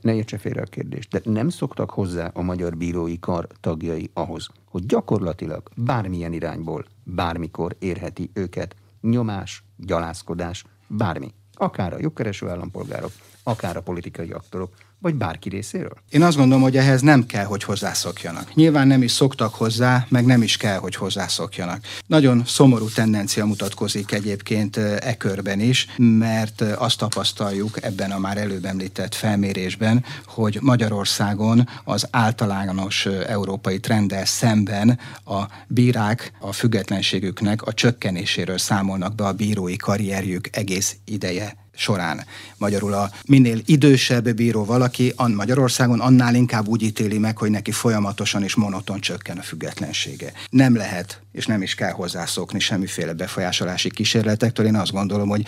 ne 0.00 0.14
értse 0.14 0.38
félre 0.38 0.62
a 0.62 0.64
kérdést, 0.64 1.10
de 1.10 1.20
nem 1.24 1.48
szoktak 1.48 1.90
hozzá 1.90 2.30
a 2.34 2.42
magyar 2.42 2.76
bírói 2.76 3.18
kar 3.18 3.46
tagjai 3.60 4.10
ahhoz, 4.12 4.48
hogy 4.64 4.86
gyakorlatilag 4.86 5.70
bármilyen 5.76 6.32
irányból, 6.32 6.84
bármikor 7.02 7.76
érheti 7.78 8.30
őket 8.32 8.76
nyomás, 9.00 9.64
gyalázkodás, 9.76 10.64
bármi. 10.86 11.34
Akár 11.52 11.92
a 11.92 12.00
jogkereső 12.00 12.48
állampolgárok, 12.48 13.10
akár 13.42 13.76
a 13.76 13.82
politikai 13.82 14.30
aktorok, 14.30 14.74
vagy 15.04 15.14
bárki 15.14 15.48
részéről? 15.48 15.96
Én 16.10 16.22
azt 16.22 16.36
gondolom, 16.36 16.62
hogy 16.62 16.76
ehhez 16.76 17.00
nem 17.00 17.26
kell, 17.26 17.44
hogy 17.44 17.64
hozzászokjanak. 17.64 18.54
Nyilván 18.54 18.86
nem 18.86 19.02
is 19.02 19.10
szoktak 19.10 19.54
hozzá, 19.54 20.06
meg 20.08 20.24
nem 20.24 20.42
is 20.42 20.56
kell, 20.56 20.78
hogy 20.78 20.94
hozzászokjanak. 20.94 21.80
Nagyon 22.06 22.42
szomorú 22.46 22.88
tendencia 22.88 23.44
mutatkozik 23.46 24.12
egyébként 24.12 24.76
e 24.76 25.16
körben 25.16 25.60
is, 25.60 25.86
mert 25.96 26.60
azt 26.60 26.98
tapasztaljuk 26.98 27.82
ebben 27.82 28.10
a 28.10 28.18
már 28.18 28.36
előbb 28.36 28.64
említett 28.64 29.14
felmérésben, 29.14 30.04
hogy 30.26 30.58
Magyarországon 30.60 31.68
az 31.84 32.08
általános 32.10 33.06
európai 33.06 33.80
trenddel 33.80 34.24
szemben 34.24 34.98
a 35.24 35.42
bírák 35.66 36.32
a 36.40 36.52
függetlenségüknek 36.52 37.62
a 37.62 37.72
csökkenéséről 37.72 38.58
számolnak 38.58 39.14
be 39.14 39.24
a 39.24 39.32
bírói 39.32 39.76
karrierjük 39.76 40.48
egész 40.56 40.96
ideje 41.04 41.62
során. 41.76 42.24
Magyarul 42.56 42.92
a 42.92 43.10
minél 43.26 43.60
idősebb 43.64 44.34
bíró 44.34 44.64
valaki 44.64 45.12
an 45.16 45.30
Magyarországon 45.30 46.00
annál 46.00 46.34
inkább 46.34 46.68
úgy 46.68 46.82
ítéli 46.82 47.18
meg, 47.18 47.38
hogy 47.38 47.50
neki 47.50 47.70
folyamatosan 47.70 48.42
és 48.42 48.54
monoton 48.54 49.00
csökken 49.00 49.38
a 49.38 49.42
függetlensége. 49.42 50.32
Nem 50.50 50.76
lehet 50.76 51.22
és 51.32 51.46
nem 51.46 51.62
is 51.62 51.74
kell 51.74 51.90
hozzászokni 51.90 52.58
semmiféle 52.58 53.12
befolyásolási 53.12 53.90
kísérletektől. 53.90 54.66
Én 54.66 54.76
azt 54.76 54.92
gondolom, 54.92 55.28
hogy 55.28 55.46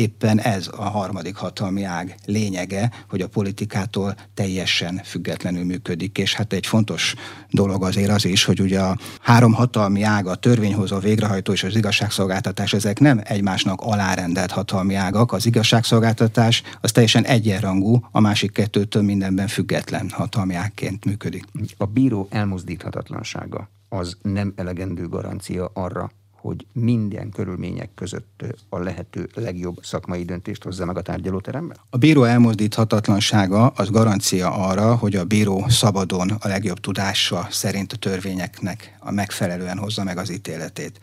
éppen 0.00 0.40
ez 0.40 0.68
a 0.76 0.88
harmadik 0.88 1.36
hatalmi 1.36 1.82
ág 1.82 2.14
lényege, 2.24 2.90
hogy 3.08 3.20
a 3.20 3.28
politikától 3.28 4.14
teljesen 4.34 5.00
függetlenül 5.04 5.64
működik. 5.64 6.18
És 6.18 6.34
hát 6.34 6.52
egy 6.52 6.66
fontos 6.66 7.14
dolog 7.50 7.84
azért 7.84 8.10
az 8.10 8.24
is, 8.24 8.44
hogy 8.44 8.60
ugye 8.60 8.80
a 8.80 8.98
három 9.20 9.52
hatalmi 9.52 10.02
ág, 10.02 10.26
a 10.26 10.34
törvényhozó, 10.34 10.96
a 10.96 10.98
végrehajtó 10.98 11.52
és 11.52 11.62
az 11.62 11.76
igazságszolgáltatás, 11.76 12.72
ezek 12.72 12.98
nem 12.98 13.20
egymásnak 13.24 13.80
alárendelt 13.80 14.50
hatalmi 14.50 14.94
ágak. 14.94 15.32
Az 15.32 15.46
igazságszolgáltatás 15.46 16.62
az 16.80 16.92
teljesen 16.92 17.24
egyenrangú, 17.24 18.00
a 18.10 18.20
másik 18.20 18.52
kettőtől 18.52 19.02
mindenben 19.02 19.48
független 19.48 20.10
hatalmi 20.10 20.54
ágként 20.54 21.04
működik. 21.04 21.44
A 21.76 21.84
bíró 21.84 22.26
elmozdíthatatlansága 22.30 23.68
az 23.88 24.16
nem 24.22 24.52
elegendő 24.56 25.08
garancia 25.08 25.70
arra, 25.74 26.10
hogy 26.40 26.66
minden 26.72 27.30
körülmények 27.30 27.90
között 27.94 28.44
a 28.68 28.78
lehető 28.78 29.28
legjobb 29.34 29.78
szakmai 29.82 30.24
döntést 30.24 30.62
hozza 30.62 30.84
meg 30.84 30.96
a 30.96 31.02
tárgyalóteremben? 31.02 31.76
A 31.90 31.96
bíró 31.96 32.24
elmozdíthatatlansága 32.24 33.66
az 33.66 33.90
garancia 33.90 34.54
arra, 34.54 34.94
hogy 34.94 35.16
a 35.16 35.24
bíró 35.24 35.64
szabadon 35.68 36.30
a 36.30 36.48
legjobb 36.48 36.80
tudása 36.80 37.46
szerint 37.50 37.92
a 37.92 37.96
törvényeknek 37.96 38.96
a 38.98 39.10
megfelelően 39.10 39.78
hozza 39.78 40.04
meg 40.04 40.18
az 40.18 40.30
ítéletét. 40.30 41.00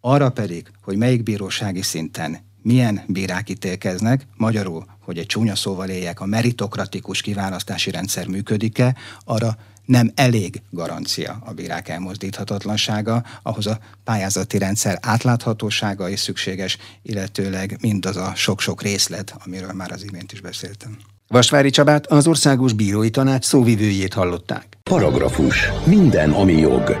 Arra 0.00 0.30
pedig, 0.30 0.70
hogy 0.82 0.96
melyik 0.96 1.22
bírósági 1.22 1.82
szinten 1.82 2.38
milyen 2.62 3.02
bírák 3.06 3.48
ítélkeznek, 3.48 4.26
magyarul, 4.36 4.86
hogy 5.00 5.18
egy 5.18 5.26
csúnya 5.26 5.54
szóval 5.54 5.88
éljek, 5.88 6.20
a 6.20 6.26
meritokratikus 6.26 7.20
kiválasztási 7.20 7.90
rendszer 7.90 8.26
működik-e, 8.26 8.96
arra 9.24 9.56
nem 9.84 10.12
elég 10.14 10.62
garancia 10.70 11.42
a 11.44 11.52
bírák 11.52 11.88
elmozdíthatatlansága, 11.88 13.24
ahhoz 13.42 13.66
a 13.66 13.78
pályázati 14.04 14.58
rendszer 14.58 14.98
átláthatósága 15.02 16.08
is 16.08 16.20
szükséges, 16.20 16.78
illetőleg 17.02 17.76
mindaz 17.80 18.16
a 18.16 18.32
sok-sok 18.34 18.82
részlet, 18.82 19.34
amiről 19.44 19.72
már 19.72 19.92
az 19.92 20.04
imént 20.04 20.32
is 20.32 20.40
beszéltem. 20.40 20.96
Vasvári 21.28 21.70
Csabát 21.70 22.06
az 22.06 22.26
Országos 22.26 22.72
Bírói 22.72 23.10
Tanács 23.10 23.44
szóvivőjét 23.44 24.14
hallották. 24.14 24.66
Paragrafus. 24.82 25.68
Minden, 25.84 26.30
ami 26.30 26.52
jog. 26.52 26.96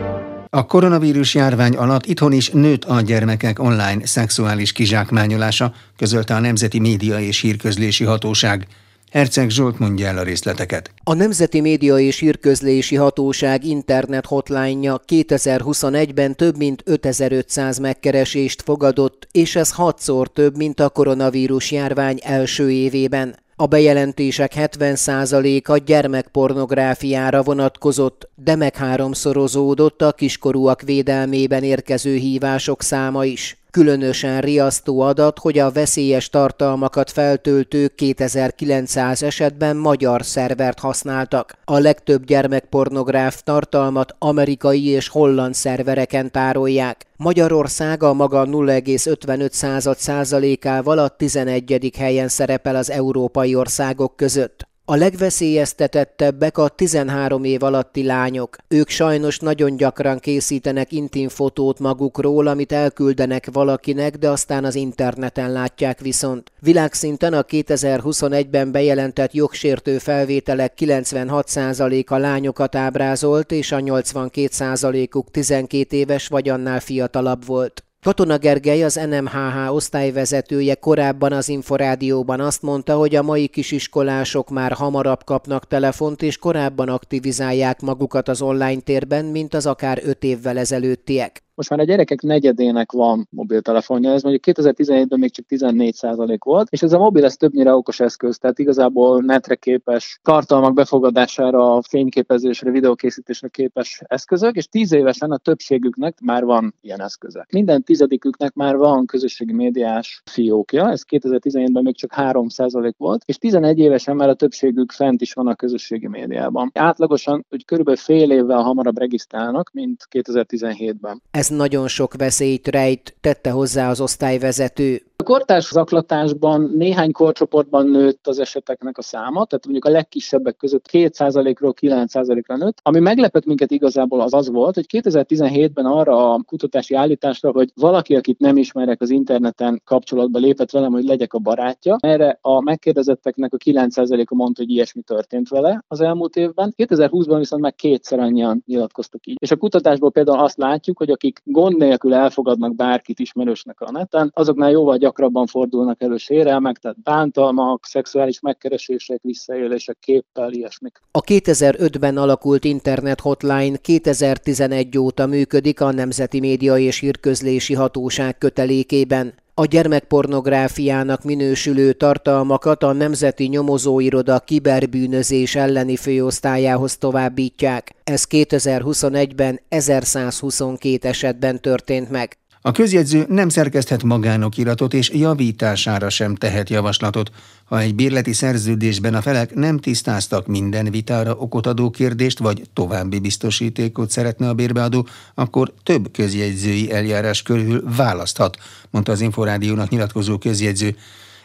A 0.50 0.66
koronavírus 0.66 1.34
járvány 1.34 1.76
alatt 1.76 2.06
itthon 2.06 2.32
is 2.32 2.50
nőtt 2.50 2.84
a 2.84 3.00
gyermekek 3.00 3.58
online 3.58 4.06
szexuális 4.06 4.72
kizsákmányolása, 4.72 5.74
közölte 5.96 6.34
a 6.34 6.40
Nemzeti 6.40 6.78
Média 6.78 7.20
és 7.20 7.40
Hírközlési 7.40 8.04
Hatóság. 8.04 8.66
Herceg 9.12 9.50
Zsolt 9.50 9.78
mondja 9.78 10.06
el 10.06 10.18
a 10.18 10.22
részleteket. 10.22 10.90
A 11.04 11.14
Nemzeti 11.14 11.60
Média 11.60 11.98
és 11.98 12.18
Hírközlési 12.18 12.96
Hatóság 12.96 13.64
internet 13.64 14.26
hotline-ja 14.26 15.00
2021-ben 15.08 16.36
több 16.36 16.56
mint 16.56 16.82
5500 16.84 17.78
megkeresést 17.78 18.62
fogadott, 18.62 19.28
és 19.32 19.56
ez 19.56 19.72
hatszor 19.72 20.28
több, 20.28 20.56
mint 20.56 20.80
a 20.80 20.88
koronavírus 20.88 21.70
járvány 21.70 22.18
első 22.22 22.70
évében. 22.70 23.36
A 23.56 23.66
bejelentések 23.66 24.52
70%-a 24.56 25.76
gyermekpornográfiára 25.76 27.42
vonatkozott, 27.42 28.28
de 28.34 28.56
meg 28.56 28.76
háromszorozódott 28.76 30.02
a 30.02 30.12
kiskorúak 30.12 30.82
védelmében 30.82 31.62
érkező 31.62 32.14
hívások 32.14 32.82
száma 32.82 33.24
is. 33.24 33.61
Különösen 33.72 34.40
riasztó 34.40 35.00
adat, 35.00 35.38
hogy 35.38 35.58
a 35.58 35.70
veszélyes 35.70 36.28
tartalmakat 36.28 37.10
feltöltők 37.10 37.94
2900 37.94 39.22
esetben 39.22 39.76
magyar 39.76 40.24
szervert 40.24 40.78
használtak. 40.78 41.58
A 41.64 41.78
legtöbb 41.78 42.24
gyermekpornográf 42.24 43.42
tartalmat 43.42 44.14
amerikai 44.18 44.86
és 44.86 45.08
holland 45.08 45.54
szervereken 45.54 46.30
tárolják. 46.30 47.06
Magyarország 47.16 48.02
a 48.02 48.12
maga 48.12 48.44
0,55 48.44 49.94
százalékával 49.96 50.98
a 50.98 51.08
11. 51.08 51.92
helyen 51.98 52.28
szerepel 52.28 52.76
az 52.76 52.90
európai 52.90 53.54
országok 53.54 54.16
között. 54.16 54.70
A 54.84 54.96
legveszélyeztetettebbek 54.96 56.58
a 56.58 56.68
13 56.68 57.44
év 57.44 57.62
alatti 57.62 58.04
lányok. 58.04 58.56
Ők 58.68 58.88
sajnos 58.88 59.38
nagyon 59.38 59.76
gyakran 59.76 60.18
készítenek 60.18 60.92
intim 60.92 61.28
fotót 61.28 61.78
magukról, 61.78 62.46
amit 62.46 62.72
elküldenek 62.72 63.48
valakinek, 63.52 64.16
de 64.16 64.28
aztán 64.28 64.64
az 64.64 64.74
interneten 64.74 65.52
látják 65.52 66.00
viszont. 66.00 66.52
Világszinten 66.60 67.32
a 67.32 67.42
2021-ben 67.42 68.72
bejelentett 68.72 69.32
jogsértő 69.32 69.98
felvételek 69.98 70.72
96%-a 70.76 72.16
lányokat 72.16 72.74
ábrázolt, 72.74 73.52
és 73.52 73.72
a 73.72 73.78
82%-uk 73.78 75.30
12 75.30 75.96
éves 75.96 76.28
vagy 76.28 76.48
annál 76.48 76.80
fiatalabb 76.80 77.46
volt. 77.46 77.84
Katona 78.04 78.38
Gergely, 78.38 78.82
az 78.82 78.94
NMHH 78.94 79.74
osztályvezetője 79.74 80.74
korábban 80.74 81.32
az 81.32 81.48
Inforádióban 81.48 82.40
azt 82.40 82.62
mondta, 82.62 82.96
hogy 82.96 83.14
a 83.14 83.22
mai 83.22 83.46
kisiskolások 83.46 84.50
már 84.50 84.72
hamarabb 84.72 85.24
kapnak 85.24 85.66
telefont, 85.66 86.22
és 86.22 86.36
korábban 86.36 86.88
aktivizálják 86.88 87.80
magukat 87.80 88.28
az 88.28 88.42
online 88.42 88.80
térben, 88.80 89.24
mint 89.24 89.54
az 89.54 89.66
akár 89.66 90.00
öt 90.04 90.24
évvel 90.24 90.58
ezelőttiek 90.58 91.42
most 91.54 91.70
már 91.70 91.80
a 91.80 91.84
gyerekek 91.84 92.22
negyedének 92.22 92.92
van 92.92 93.26
mobiltelefonja, 93.30 94.12
ez 94.12 94.22
mondjuk 94.22 94.58
2017-ben 94.58 95.18
még 95.18 95.32
csak 95.32 95.44
14% 95.48 96.36
volt, 96.44 96.68
és 96.70 96.82
ez 96.82 96.92
a 96.92 96.98
mobil 96.98 97.24
ez 97.24 97.36
többnyire 97.36 97.74
okos 97.74 98.00
eszköz, 98.00 98.38
tehát 98.38 98.58
igazából 98.58 99.22
netre 99.22 99.54
képes 99.54 100.20
tartalmak 100.22 100.74
befogadására, 100.74 101.82
fényképezésre, 101.82 102.70
videókészítésre 102.70 103.48
képes 103.48 104.02
eszközök, 104.06 104.56
és 104.56 104.66
10 104.66 104.92
évesen 104.92 105.30
a 105.30 105.36
többségüknek 105.36 106.20
már 106.20 106.44
van 106.44 106.74
ilyen 106.80 107.00
eszköze. 107.00 107.46
Minden 107.52 107.82
tizediküknek 107.82 108.54
már 108.54 108.76
van 108.76 109.06
közösségi 109.06 109.52
médiás 109.52 110.22
fiókja, 110.30 110.90
ez 110.90 111.02
2017-ben 111.08 111.82
még 111.82 111.96
csak 111.96 112.12
3% 112.16 112.92
volt, 112.96 113.22
és 113.26 113.38
11 113.38 113.78
évesen 113.78 114.16
már 114.16 114.28
a 114.28 114.34
többségük 114.34 114.92
fent 114.92 115.20
is 115.20 115.32
van 115.32 115.46
a 115.46 115.54
közösségi 115.54 116.08
médiában. 116.08 116.70
Átlagosan, 116.74 117.46
hogy 117.48 117.64
körülbelül 117.64 118.00
fél 118.00 118.30
évvel 118.30 118.62
hamarabb 118.62 118.98
regisztrálnak, 118.98 119.70
mint 119.72 120.06
2017-ben. 120.10 121.22
Ez 121.42 121.48
nagyon 121.48 121.88
sok 121.88 122.14
veszélyt 122.14 122.68
rejt, 122.68 123.14
tette 123.20 123.50
hozzá 123.50 123.90
az 123.90 124.00
osztályvezető. 124.00 125.02
A 125.22 125.24
kortárs 125.24 125.70
zaklatásban 125.70 126.70
néhány 126.76 127.12
korcsoportban 127.12 127.86
nőtt 127.86 128.26
az 128.26 128.38
eseteknek 128.38 128.98
a 128.98 129.02
száma, 129.02 129.44
tehát 129.44 129.64
mondjuk 129.64 129.84
a 129.84 129.90
legkisebbek 129.90 130.56
között 130.56 130.88
2%-ról 130.92 131.74
9%-ra 131.80 132.56
nőtt. 132.56 132.78
Ami 132.82 132.98
meglepett 132.98 133.44
minket 133.44 133.70
igazából 133.70 134.20
az 134.20 134.34
az 134.34 134.50
volt, 134.50 134.74
hogy 134.74 134.86
2017-ben 134.88 135.86
arra 135.86 136.32
a 136.32 136.42
kutatási 136.46 136.94
állításra, 136.94 137.50
hogy 137.50 137.70
valaki, 137.74 138.16
akit 138.16 138.38
nem 138.38 138.56
ismerek 138.56 139.00
az 139.00 139.10
interneten 139.10 139.82
kapcsolatba 139.84 140.38
lépett 140.38 140.70
velem, 140.70 140.92
hogy 140.92 141.04
legyek 141.04 141.32
a 141.32 141.38
barátja, 141.38 141.96
erre 142.00 142.38
a 142.40 142.60
megkérdezetteknek 142.60 143.52
a 143.52 143.56
9%-a 143.56 144.34
mondta, 144.34 144.62
hogy 144.62 144.70
ilyesmi 144.70 145.02
történt 145.02 145.48
vele 145.48 145.84
az 145.88 146.00
elmúlt 146.00 146.36
évben. 146.36 146.74
2020-ban 146.76 147.36
viszont 147.38 147.62
meg 147.62 147.74
kétszer 147.74 148.18
annyian 148.18 148.62
nyilatkoztak 148.66 149.26
így. 149.26 149.36
És 149.40 149.50
a 149.50 149.56
kutatásból 149.56 150.10
például 150.10 150.38
azt 150.38 150.58
látjuk, 150.58 150.98
hogy 150.98 151.10
akik 151.10 151.40
gond 151.44 151.76
nélkül 151.76 152.14
elfogadnak 152.14 152.74
bárkit 152.74 153.18
ismerősnek 153.18 153.80
a 153.80 153.90
neten, 153.90 154.30
azoknál 154.34 154.70
jóval 154.70 154.96
gyakrabban 155.12 155.46
fordulnak 155.46 156.02
elő 156.02 156.16
sérelmek, 156.16 156.76
tehát 156.76 157.02
bántalmak, 157.02 157.86
szexuális 157.86 158.40
megkeresések, 158.40 159.18
visszaélések, 159.22 159.96
képpel, 160.00 160.52
ilyesmik. 160.52 161.00
A 161.10 161.20
2005-ben 161.20 162.16
alakult 162.16 162.64
internet 162.64 163.20
hotline 163.20 163.76
2011 163.76 164.98
óta 164.98 165.26
működik 165.26 165.80
a 165.80 165.92
Nemzeti 165.92 166.40
Média 166.40 166.78
és 166.78 166.98
Hírközlési 166.98 167.74
Hatóság 167.74 168.38
kötelékében. 168.38 169.34
A 169.54 169.64
gyermekpornográfiának 169.64 171.22
minősülő 171.22 171.92
tartalmakat 171.92 172.82
a 172.82 172.92
Nemzeti 172.92 173.46
Nyomozóiroda 173.46 174.38
kiberbűnözés 174.38 175.54
elleni 175.54 175.96
főosztályához 175.96 176.96
továbbítják. 176.96 177.94
Ez 178.04 178.26
2021-ben 178.30 179.60
1122 179.68 181.08
esetben 181.08 181.60
történt 181.60 182.10
meg. 182.10 182.36
A 182.64 182.70
közjegyző 182.70 183.24
nem 183.28 183.48
szerkeszthet 183.48 184.02
magánokiratot 184.02 184.94
és 184.94 185.10
javítására 185.10 186.08
sem 186.08 186.34
tehet 186.34 186.70
javaslatot, 186.70 187.30
ha 187.64 187.80
egy 187.80 187.94
bérleti 187.94 188.32
szerződésben 188.32 189.14
a 189.14 189.22
felek 189.22 189.54
nem 189.54 189.78
tisztáztak 189.78 190.46
minden 190.46 190.90
vitára 190.90 191.34
okot 191.34 191.66
adó 191.66 191.90
kérdést, 191.90 192.38
vagy 192.38 192.62
további 192.72 193.18
biztosítékot 193.18 194.10
szeretne 194.10 194.48
a 194.48 194.54
bérbeadó, 194.54 195.06
akkor 195.34 195.72
több 195.82 196.10
közjegyzői 196.12 196.92
eljárás 196.92 197.42
körül 197.42 197.82
választhat, 197.96 198.56
mondta 198.90 199.12
az 199.12 199.20
Inforádiónak 199.20 199.88
nyilatkozó 199.88 200.38
közjegyző. 200.38 200.96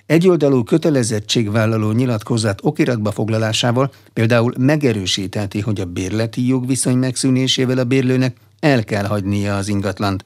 Egyoldalú 0.06 0.64
kötelezettségvállaló 0.64 1.92
nyilatkozat 1.92 2.60
okiratba 2.64 3.12
foglalásával 3.12 3.92
például 4.14 4.54
megerősítheti, 4.58 5.60
hogy 5.60 5.80
a 5.80 5.86
bérleti 5.86 6.48
jogviszony 6.48 6.98
megszűnésével 6.98 7.78
a 7.78 7.84
bérlőnek 7.84 8.38
el 8.60 8.84
kell 8.84 9.06
hagynia 9.06 9.58
az 9.58 9.68
ingatlant. 9.68 10.24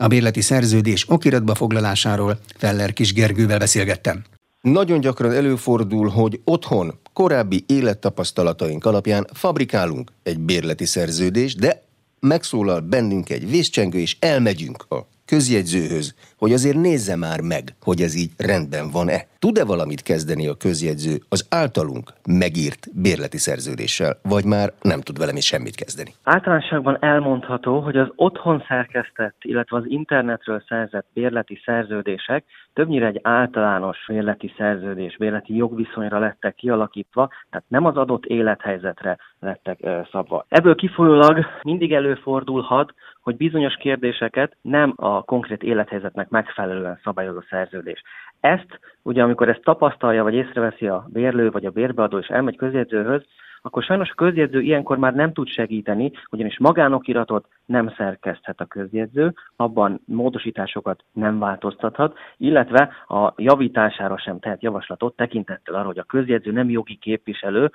A 0.00 0.06
bérleti 0.06 0.40
szerződés 0.40 1.04
okiratba 1.08 1.54
foglalásáról 1.54 2.38
Feller 2.56 2.92
Kis 2.92 3.12
Gergővel 3.12 3.58
beszélgettem. 3.58 4.24
Nagyon 4.60 5.00
gyakran 5.00 5.32
előfordul, 5.32 6.08
hogy 6.08 6.40
otthon 6.44 6.98
korábbi 7.12 7.64
élettapasztalataink 7.66 8.84
alapján 8.84 9.26
fabrikálunk 9.32 10.12
egy 10.22 10.38
bérleti 10.38 10.84
szerződést, 10.84 11.58
de 11.58 11.82
megszólal 12.20 12.80
bennünk 12.80 13.30
egy 13.30 13.50
vészcsengő, 13.50 13.98
és 13.98 14.16
elmegyünk 14.20 14.86
a 14.88 15.06
közjegyzőhöz, 15.32 16.06
hogy 16.38 16.52
azért 16.52 16.76
nézze 16.76 17.16
már 17.16 17.40
meg, 17.40 17.64
hogy 17.88 18.00
ez 18.00 18.14
így 18.22 18.32
rendben 18.50 18.86
van-e. 18.90 19.20
Tud-e 19.38 19.64
valamit 19.64 20.02
kezdeni 20.02 20.48
a 20.48 20.60
közjegyző 20.64 21.14
az 21.28 21.46
általunk 21.50 22.06
megírt 22.44 22.82
bérleti 23.04 23.38
szerződéssel, 23.38 24.12
vagy 24.22 24.44
már 24.44 24.68
nem 24.82 25.00
tud 25.00 25.18
velem 25.18 25.36
is 25.36 25.46
semmit 25.46 25.76
kezdeni? 25.82 26.10
Általánosságban 26.22 26.96
elmondható, 27.00 27.80
hogy 27.80 27.96
az 27.96 28.08
otthon 28.14 28.64
szerkesztett, 28.68 29.36
illetve 29.42 29.76
az 29.76 29.84
internetről 29.86 30.62
szerzett 30.68 31.06
bérleti 31.12 31.60
szerződések 31.64 32.44
többnyire 32.78 33.06
egy 33.06 33.20
általános 33.22 33.98
bérleti 34.06 34.52
szerződés, 34.56 35.16
bérleti 35.16 35.56
jogviszonyra 35.56 36.18
lettek 36.18 36.54
kialakítva, 36.54 37.28
tehát 37.50 37.66
nem 37.68 37.84
az 37.84 37.96
adott 37.96 38.24
élethelyzetre 38.24 39.18
lettek 39.40 39.78
szabva. 40.12 40.44
Ebből 40.48 40.74
kifolyólag 40.74 41.46
mindig 41.62 41.92
előfordulhat, 41.92 42.94
hogy 43.20 43.36
bizonyos 43.36 43.74
kérdéseket 43.74 44.56
nem 44.60 44.92
a 44.96 45.22
konkrét 45.22 45.62
élethelyzetnek 45.62 46.28
megfelelően 46.28 47.00
szabályoz 47.04 47.36
a 47.36 47.44
szerződés. 47.50 48.02
Ezt, 48.40 48.80
ugye 49.02 49.22
amikor 49.22 49.48
ezt 49.48 49.62
tapasztalja, 49.62 50.22
vagy 50.22 50.34
észreveszi 50.34 50.88
a 50.88 51.06
bérlő, 51.08 51.50
vagy 51.50 51.66
a 51.66 51.70
bérbeadó, 51.70 52.18
és 52.18 52.26
elmegy 52.26 52.56
közjegyzőhöz, 52.56 53.22
akkor 53.62 53.82
sajnos 53.82 54.10
a 54.10 54.14
közjegyző 54.14 54.60
ilyenkor 54.60 54.98
már 54.98 55.14
nem 55.14 55.32
tud 55.32 55.48
segíteni, 55.48 56.12
ugyanis 56.30 56.58
magánokiratot 56.58 57.46
nem 57.68 57.92
szerkeszthet 57.96 58.60
a 58.60 58.64
közjegyző, 58.64 59.34
abban 59.56 60.00
módosításokat 60.04 61.04
nem 61.12 61.38
változtathat, 61.38 62.18
illetve 62.36 62.90
a 63.06 63.32
javítására 63.36 64.18
sem 64.18 64.38
tehet 64.38 64.62
javaslatot 64.62 65.16
tekintettel 65.16 65.74
arra, 65.74 65.86
hogy 65.86 65.98
a 65.98 66.02
közjegyző 66.02 66.52
nem 66.52 66.70
jogi 66.70 66.96
képviselő, 66.96 67.70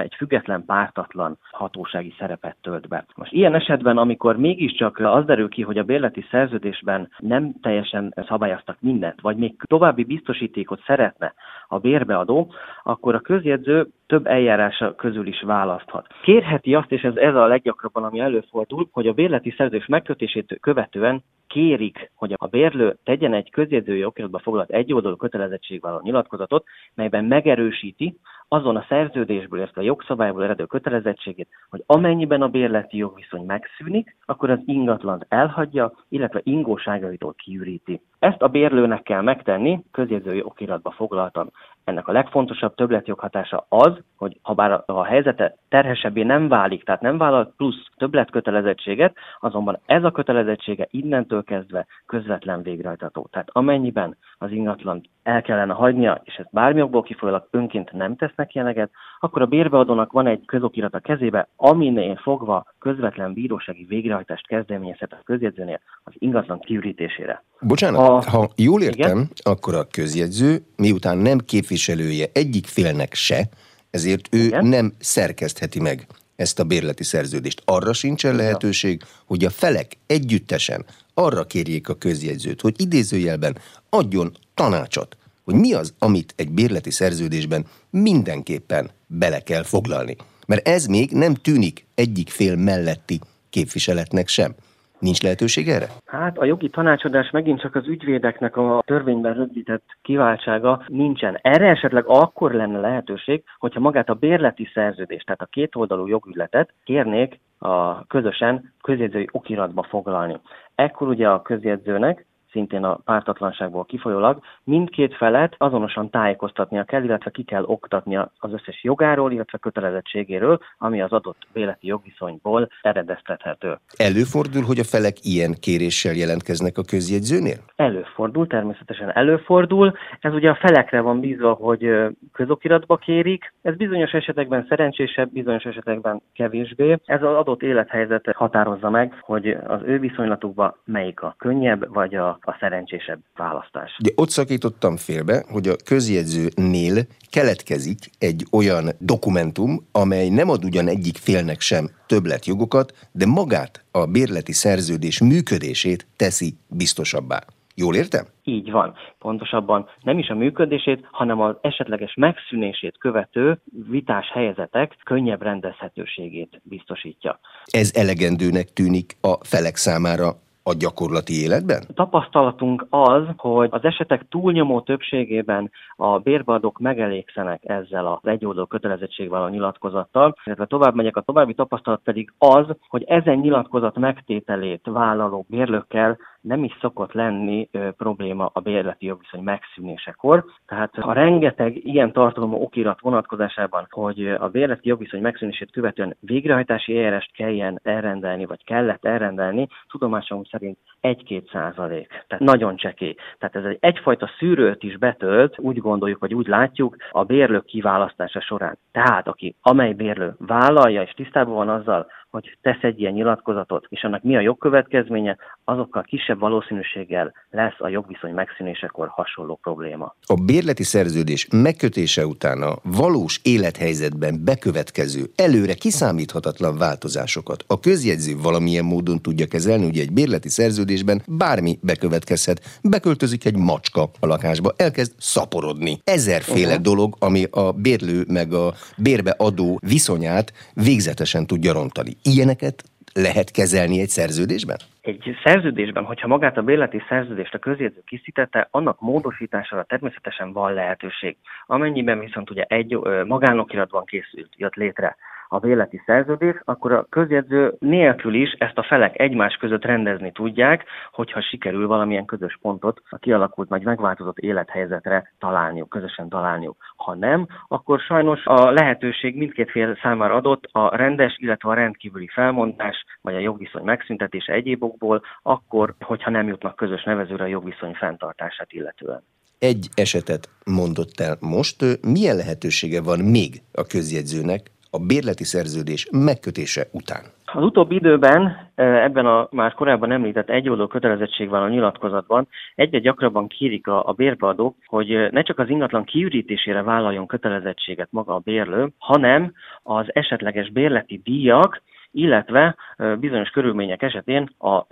egy 0.00 0.14
független 0.16 0.64
pártatlan 0.64 1.38
hatósági 1.50 2.14
szerepet 2.18 2.56
tölt 2.60 2.88
be. 2.88 3.04
Most 3.14 3.32
ilyen 3.32 3.54
esetben, 3.54 3.98
amikor 3.98 4.36
mégiscsak 4.36 4.98
az 4.98 5.24
derül 5.24 5.48
ki, 5.48 5.62
hogy 5.62 5.78
a 5.78 5.82
bérleti 5.82 6.24
szerződésben 6.30 7.10
nem 7.18 7.54
teljesen 7.62 8.14
szabályoztak 8.26 8.76
mindent, 8.80 9.20
vagy 9.20 9.36
még 9.36 9.54
további 9.66 10.04
biztosítékot 10.04 10.82
szeretne 10.86 11.34
a 11.68 11.78
bérbeadó, 11.78 12.52
akkor 12.82 13.14
a 13.14 13.20
közjegyző 13.20 13.88
több 14.06 14.26
eljárása 14.26 14.94
közül 14.94 15.26
is 15.26 15.42
választhat. 15.42 16.06
Kérheti 16.22 16.74
azt, 16.74 16.92
és 16.92 17.02
ez, 17.02 17.16
ez 17.16 17.34
a 17.34 17.46
leggyakrabban, 17.46 18.04
ami 18.04 18.20
előfordul, 18.20 18.88
hogy 18.92 19.06
a 19.06 19.12
bérleti 19.28 19.54
szerződés 19.56 19.86
megkötését 19.86 20.58
követően 20.60 21.22
kérik, 21.46 22.10
hogy 22.14 22.34
a 22.36 22.46
bérlő 22.46 22.98
tegyen 23.04 23.34
egy 23.34 23.50
közjegyzői 23.50 24.04
okiratba 24.04 24.38
foglalt 24.38 24.70
egyoldalú 24.70 25.16
kötelezettségvállaló 25.16 26.02
nyilatkozatot, 26.02 26.64
melyben 26.94 27.24
megerősíti 27.24 28.18
azon 28.48 28.76
a 28.76 28.84
szerződésből, 28.88 29.58
illetve 29.58 29.80
a 29.80 29.84
jogszabályból 29.84 30.44
eredő 30.44 30.64
kötelezettségét, 30.64 31.48
hogy 31.70 31.82
amennyiben 31.86 32.42
a 32.42 32.48
bérleti 32.48 32.96
jogviszony 32.96 33.44
megszűnik, 33.46 34.16
akkor 34.24 34.50
az 34.50 34.58
ingatlant 34.64 35.26
elhagyja, 35.28 35.92
illetve 36.08 36.40
ingóságaitól 36.42 37.34
kiüríti. 37.34 38.00
Ezt 38.18 38.42
a 38.42 38.48
bérlőnek 38.48 39.02
kell 39.02 39.22
megtenni, 39.22 39.84
közjegyzői 39.90 40.42
okiratba 40.42 40.90
foglaltan. 40.90 41.52
Ennek 41.88 42.08
a 42.08 42.12
legfontosabb 42.12 42.74
többletjoghatása 42.74 43.66
az, 43.68 43.92
hogy 44.16 44.38
ha 44.42 44.54
bár 44.54 44.82
a 44.86 45.04
helyzete 45.04 45.56
terhesebbé 45.68 46.22
nem 46.22 46.48
válik, 46.48 46.84
tehát 46.84 47.00
nem 47.00 47.18
vállal 47.18 47.52
plusz 47.56 47.86
többletkötelezettséget, 47.96 49.16
azonban 49.40 49.78
ez 49.86 50.04
a 50.04 50.10
kötelezettsége 50.10 50.86
innentől 50.90 51.44
kezdve 51.44 51.86
közvetlen 52.06 52.62
végrehajtató. 52.62 53.28
Tehát 53.30 53.48
amennyiben 53.52 54.16
az 54.38 54.50
ingatlan 54.50 55.00
el 55.22 55.42
kellene 55.42 55.72
hagynia, 55.72 56.20
és 56.24 56.34
ezt 56.34 56.52
bármi 56.52 56.82
okból 56.82 57.02
kifolyólag 57.02 57.48
önként 57.50 57.92
nem 57.92 58.16
tesznek 58.16 58.52
jeleget, 58.54 58.90
akkor 59.18 59.42
a 59.42 59.46
bérbeadónak 59.46 60.12
van 60.12 60.26
egy 60.26 60.44
közokirat 60.46 60.94
a 60.94 60.98
kezébe, 60.98 61.48
aminél 61.56 62.16
fogva 62.16 62.74
közvetlen 62.78 63.32
bírósági 63.32 63.84
végrehajtást 63.84 64.46
kezdeményezhet 64.46 65.12
a 65.12 65.20
közjegyzőnél 65.24 65.80
az 66.04 66.12
ingatlan 66.18 66.60
kiürítésére. 66.60 67.44
Bocsánat, 67.60 68.24
a... 68.24 68.30
ha 68.30 68.48
jól 68.56 68.82
értem, 68.82 69.10
Igen? 69.10 69.28
akkor 69.42 69.74
a 69.74 69.86
közjegyző, 69.90 70.58
miután 70.76 71.18
nem 71.18 71.38
képviselője 71.38 72.26
egyik 72.32 72.66
félnek 72.66 73.14
se, 73.14 73.48
ezért 73.90 74.34
ő 74.34 74.44
Igen? 74.44 74.66
nem 74.66 74.92
szerkesztheti 74.98 75.80
meg 75.80 76.06
ezt 76.36 76.58
a 76.58 76.64
bérleti 76.64 77.04
szerződést. 77.04 77.62
Arra 77.64 77.92
sincsen 77.92 78.36
lehetőség, 78.36 79.02
hogy 79.26 79.44
a 79.44 79.50
felek 79.50 79.96
együttesen 80.06 80.84
arra 81.14 81.44
kérjék 81.44 81.88
a 81.88 81.94
közjegyzőt, 81.94 82.60
hogy 82.60 82.74
idézőjelben 82.80 83.56
adjon 83.88 84.32
tanácsot, 84.54 85.16
hogy 85.44 85.54
mi 85.54 85.74
az, 85.74 85.94
amit 85.98 86.34
egy 86.36 86.50
bérleti 86.50 86.90
szerződésben 86.90 87.66
mindenképpen 87.90 88.90
bele 89.08 89.40
kell 89.40 89.62
foglalni. 89.62 90.16
Mert 90.46 90.68
ez 90.68 90.86
még 90.86 91.10
nem 91.10 91.34
tűnik 91.34 91.86
egyik 91.94 92.28
fél 92.28 92.56
melletti 92.56 93.18
képviseletnek 93.50 94.28
sem. 94.28 94.54
Nincs 94.98 95.22
lehetőség 95.22 95.68
erre? 95.68 95.86
Hát 96.06 96.38
a 96.38 96.44
jogi 96.44 96.68
tanácsadás 96.68 97.30
megint 97.30 97.60
csak 97.60 97.74
az 97.74 97.86
ügyvédeknek 97.88 98.56
a 98.56 98.82
törvényben 98.86 99.34
rögzített 99.34 99.84
kiváltsága 100.02 100.84
nincsen. 100.86 101.38
Erre 101.42 101.68
esetleg 101.68 102.04
akkor 102.06 102.52
lenne 102.52 102.80
lehetőség, 102.80 103.42
hogyha 103.58 103.80
magát 103.80 104.08
a 104.08 104.14
bérleti 104.14 104.70
szerződést, 104.74 105.24
tehát 105.24 105.40
a 105.40 105.48
kétoldalú 105.50 106.06
jogügyletet 106.06 106.72
kérnék 106.84 107.40
a 107.58 108.06
közösen 108.06 108.72
közjegyzői 108.82 109.28
okiratba 109.32 109.82
foglalni. 109.82 110.40
Ekkor 110.74 111.08
ugye 111.08 111.28
a 111.28 111.42
közjegyzőnek 111.42 112.26
szintén 112.50 112.84
a 112.84 112.94
pártatlanságból 113.04 113.84
kifolyólag 113.84 114.40
mindkét 114.64 115.16
felet 115.16 115.54
azonosan 115.58 116.10
tájékoztatnia 116.10 116.84
kell, 116.84 117.02
illetve 117.02 117.30
ki 117.30 117.42
kell 117.42 117.62
oktatnia 117.62 118.32
az 118.38 118.52
összes 118.52 118.84
jogáról, 118.84 119.32
illetve 119.32 119.58
kötelezettségéről, 119.58 120.58
ami 120.78 121.02
az 121.02 121.12
adott 121.12 121.46
véleti 121.52 121.86
jogviszonyból 121.86 122.68
eredeztethető. 122.82 123.78
Előfordul, 123.96 124.62
hogy 124.62 124.78
a 124.78 124.84
felek 124.84 125.16
ilyen 125.22 125.54
kéréssel 125.60 126.14
jelentkeznek 126.14 126.78
a 126.78 126.82
közjegyzőnél? 126.82 127.58
Előfordul, 127.76 128.46
természetesen 128.46 129.16
előfordul. 129.16 129.92
Ez 130.20 130.32
ugye 130.32 130.50
a 130.50 130.58
felekre 130.60 131.00
van 131.00 131.20
bízva, 131.20 131.52
hogy 131.52 131.90
közokiratba 132.32 132.96
kérik. 132.96 133.52
Ez 133.62 133.76
bizonyos 133.76 134.12
esetekben 134.12 134.66
szerencsésebb, 134.68 135.32
bizonyos 135.32 135.64
esetekben 135.64 136.22
kevésbé. 136.34 136.96
Ez 137.04 137.22
az 137.22 137.34
adott 137.34 137.62
élethelyzetet 137.62 138.36
határozza 138.36 138.90
meg, 138.90 139.18
hogy 139.20 139.48
az 139.66 139.80
ő 139.84 139.98
viszonylatukban 139.98 140.74
melyik 140.84 141.22
a 141.22 141.34
könnyebb 141.38 141.94
vagy 141.94 142.14
a 142.14 142.37
a 142.46 142.56
szerencsésebb 142.60 143.20
választás. 143.36 143.96
De 144.02 144.10
ott 144.14 144.28
szakítottam 144.28 144.96
félbe, 144.96 145.44
hogy 145.48 145.68
a 145.68 145.76
közjegyzőnél 145.84 147.06
keletkezik 147.30 147.98
egy 148.18 148.46
olyan 148.52 148.88
dokumentum, 148.98 149.86
amely 149.92 150.28
nem 150.28 150.48
ad 150.48 150.64
ugyan 150.64 150.88
egyik 150.88 151.16
félnek 151.16 151.60
sem 151.60 151.90
többletjogokat, 152.06 153.08
de 153.12 153.26
magát 153.26 153.84
a 153.90 154.06
bérleti 154.06 154.52
szerződés 154.52 155.20
működését 155.20 156.06
teszi 156.16 156.54
biztosabbá. 156.68 157.40
Jól 157.74 157.94
értem? 157.94 158.24
Így 158.44 158.70
van. 158.70 158.94
Pontosabban 159.18 159.88
nem 160.02 160.18
is 160.18 160.28
a 160.28 160.34
működését, 160.34 161.08
hanem 161.10 161.40
az 161.40 161.56
esetleges 161.60 162.14
megszűnését 162.14 162.98
követő 162.98 163.60
vitás 163.90 164.30
helyzetek 164.32 164.96
könnyebb 165.04 165.42
rendezhetőségét 165.42 166.60
biztosítja. 166.62 167.40
Ez 167.64 167.92
elegendőnek 167.94 168.72
tűnik 168.72 169.16
a 169.20 169.44
felek 169.44 169.76
számára 169.76 170.36
a 170.68 170.74
gyakorlati 170.78 171.42
életben? 171.42 171.82
A 171.88 171.92
tapasztalatunk 171.92 172.86
az, 172.90 173.22
hogy 173.36 173.68
az 173.72 173.84
esetek 173.84 174.28
túlnyomó 174.28 174.80
többségében 174.80 175.70
a 175.96 176.18
bérbeadók 176.18 176.78
megelégszenek 176.78 177.60
ezzel 177.64 178.06
az 178.06 178.30
egyoldalú 178.30 178.66
kötelezettségvállaló 178.66 179.52
nyilatkozattal, 179.52 180.36
illetve 180.44 180.66
tovább 180.66 180.94
megyek, 180.94 181.16
a 181.16 181.20
további 181.20 181.54
tapasztalat 181.54 182.00
pedig 182.04 182.32
az, 182.38 182.66
hogy 182.88 183.02
ezen 183.02 183.38
nyilatkozat 183.38 183.98
megtételét 183.98 184.80
vállaló 184.84 185.46
bérlőkkel 185.48 186.18
nem 186.40 186.64
is 186.64 186.76
szokott 186.80 187.12
lenni 187.12 187.68
ö, 187.72 187.90
probléma 187.90 188.50
a 188.52 188.60
bérleti 188.60 189.06
jogviszony 189.06 189.42
megszűnésekor. 189.42 190.44
Tehát 190.66 190.94
a 190.98 191.12
rengeteg 191.12 191.86
ilyen 191.86 192.12
tartalomú 192.12 192.56
okirat 192.56 193.00
vonatkozásában, 193.00 193.86
hogy 193.90 194.28
a 194.28 194.48
bérleti 194.48 194.88
jogviszony 194.88 195.20
megszűnését 195.20 195.70
követően 195.70 196.16
végrehajtási 196.20 196.96
eljárást 196.96 197.32
kelljen 197.32 197.80
elrendelni, 197.82 198.46
vagy 198.46 198.64
kellett 198.64 199.04
elrendelni, 199.04 199.68
tudomásom 199.88 200.44
szerint 200.44 200.78
1-2 201.02 201.50
százalék. 201.52 202.08
Tehát 202.08 202.44
nagyon 202.44 202.76
csekély. 202.76 203.14
Tehát 203.38 203.56
ez 203.56 203.64
egy 203.64 203.78
egyfajta 203.80 204.30
szűrőt 204.38 204.82
is 204.82 204.96
betölt, 204.96 205.58
úgy 205.58 205.78
gondoljuk, 205.78 206.20
vagy 206.20 206.34
úgy 206.34 206.46
látjuk, 206.46 206.96
a 207.10 207.24
bérlők 207.24 207.64
kiválasztása 207.64 208.40
során. 208.40 208.78
Tehát 208.92 209.28
aki, 209.28 209.56
amely 209.62 209.92
bérlő 209.92 210.34
vállalja 210.38 211.02
és 211.02 211.10
tisztában 211.10 211.54
van 211.54 211.68
azzal, 211.68 212.06
hogy 212.42 212.58
tesz 212.62 212.82
egy 212.82 213.00
ilyen 213.00 213.12
nyilatkozatot, 213.12 213.86
és 213.88 214.02
annak 214.02 214.22
mi 214.22 214.36
a 214.36 214.40
jogkövetkezménye, 214.40 215.36
azokkal 215.64 216.02
kisebb 216.02 216.38
valószínűséggel 216.38 217.32
lesz 217.50 217.78
a 217.78 217.88
jogviszony 217.88 218.32
megszűnésekor 218.32 219.08
hasonló 219.08 219.58
probléma. 219.62 220.14
A 220.26 220.34
bérleti 220.34 220.82
szerződés 220.82 221.48
megkötése 221.50 222.26
után 222.26 222.62
a 222.62 222.76
valós 222.82 223.40
élethelyzetben 223.42 224.44
bekövetkező, 224.44 225.24
előre 225.36 225.74
kiszámíthatatlan 225.74 226.78
változásokat 226.78 227.64
a 227.66 227.80
közjegyző 227.80 228.36
valamilyen 228.42 228.84
módon 228.84 229.22
tudja 229.22 229.46
kezelni, 229.46 229.86
ugye 229.86 230.00
egy 230.00 230.12
bérleti 230.12 230.48
szerződésben 230.48 231.22
bármi 231.26 231.78
bekövetkezhet. 231.82 232.78
Beköltözik 232.82 233.44
egy 233.44 233.56
macska 233.56 234.02
a 234.20 234.26
lakásba, 234.26 234.72
elkezd 234.76 235.12
szaporodni. 235.18 235.98
Ezerféle 236.04 236.68
uh-huh. 236.68 236.82
dolog, 236.82 237.16
ami 237.18 237.44
a 237.50 237.72
bérlő 237.72 238.24
meg 238.28 238.52
a 238.52 238.74
bérbe 238.96 239.34
adó 239.38 239.78
viszonyát 239.82 240.52
végzetesen 240.74 241.46
tudja 241.46 241.72
rontani. 241.72 242.16
Ilyeneket 242.34 242.82
lehet 243.14 243.50
kezelni 243.50 244.00
egy 244.00 244.08
szerződésben? 244.08 244.76
Egy 245.00 245.36
szerződésben, 245.44 246.04
hogyha 246.04 246.28
magát 246.28 246.56
a 246.56 246.62
bérleti 246.62 247.02
szerződést 247.08 247.54
a 247.54 247.58
közjegyző 247.58 248.02
készítette, 248.06 248.68
annak 248.70 249.00
módosítására 249.00 249.82
természetesen 249.82 250.52
van 250.52 250.72
lehetőség. 250.72 251.36
Amennyiben 251.66 252.18
viszont 252.18 252.50
ugye 252.50 252.62
egy 252.62 252.98
magánokiratban 253.26 254.04
készült, 254.04 254.52
jött 254.56 254.74
létre 254.74 255.16
a 255.48 255.58
bérleti 255.58 256.02
szerződés, 256.06 256.60
akkor 256.64 256.92
a 256.92 257.06
közjegyző 257.08 257.74
nélkül 257.78 258.34
is 258.34 258.52
ezt 258.52 258.78
a 258.78 258.82
felek 258.82 259.18
egymás 259.18 259.54
között 259.54 259.84
rendezni 259.84 260.32
tudják, 260.32 260.84
hogyha 261.12 261.40
sikerül 261.40 261.86
valamilyen 261.86 262.24
közös 262.24 262.58
pontot 262.62 263.02
a 263.10 263.18
kialakult, 263.18 263.68
vagy 263.68 263.82
megváltozott 263.82 264.38
élethelyzetre 264.38 265.32
találniuk, 265.38 265.88
közösen 265.88 266.28
találniuk. 266.28 266.76
Ha 266.96 267.14
nem, 267.14 267.46
akkor 267.68 268.00
sajnos 268.00 268.44
a 268.44 268.70
lehetőség 268.70 269.36
mindkét 269.36 269.70
fél 269.70 269.98
számára 270.02 270.34
adott 270.34 270.68
a 270.72 270.96
rendes, 270.96 271.36
illetve 271.38 271.70
a 271.70 271.74
rendkívüli 271.74 272.28
felmondás, 272.28 273.04
vagy 273.20 273.34
a 273.34 273.38
jogviszony 273.38 273.84
megszüntetése 273.84 274.52
egyéb 274.52 274.82
okból, 274.82 275.22
akkor, 275.42 275.94
hogyha 276.00 276.30
nem 276.30 276.48
jutnak 276.48 276.76
közös 276.76 277.02
nevezőre 277.02 277.44
a 277.44 277.46
jogviszony 277.46 277.94
fenntartását 277.94 278.72
illetően 278.72 279.22
egy 279.58 279.88
esetet 279.94 280.48
mondott 280.64 281.20
el 281.20 281.36
most. 281.40 281.76
Milyen 282.02 282.36
lehetősége 282.36 283.02
van 283.02 283.18
még 283.18 283.62
a 283.72 283.82
közjegyzőnek 283.82 284.70
a 284.90 284.98
bérleti 284.98 285.44
szerződés 285.44 286.08
megkötése 286.12 286.82
után? 286.92 287.22
Az 287.44 287.62
utóbbi 287.62 287.94
időben 287.94 288.70
ebben 288.74 289.26
a 289.26 289.48
már 289.50 289.74
korábban 289.74 290.12
említett 290.12 290.50
egyoldó 290.50 290.86
kötelezettségvállaló 290.86 291.72
nyilatkozatban 291.72 292.48
egyre 292.74 292.98
gyakrabban 292.98 293.48
kérik 293.48 293.86
a, 293.86 294.08
a 294.08 294.12
bérbeadók, 294.12 294.76
hogy 294.86 295.28
ne 295.30 295.42
csak 295.42 295.58
az 295.58 295.68
ingatlan 295.68 296.04
kiürítésére 296.04 296.82
vállaljon 296.82 297.26
kötelezettséget 297.26 298.08
maga 298.10 298.34
a 298.34 298.38
bérlő, 298.44 298.88
hanem 298.98 299.52
az 299.82 300.06
esetleges 300.08 300.70
bérleti 300.70 301.20
díjak 301.24 301.82
illetve 302.10 302.76
bizonyos 303.18 303.48
körülmények 303.50 304.02
esetén 304.02 304.48
a 304.58 304.86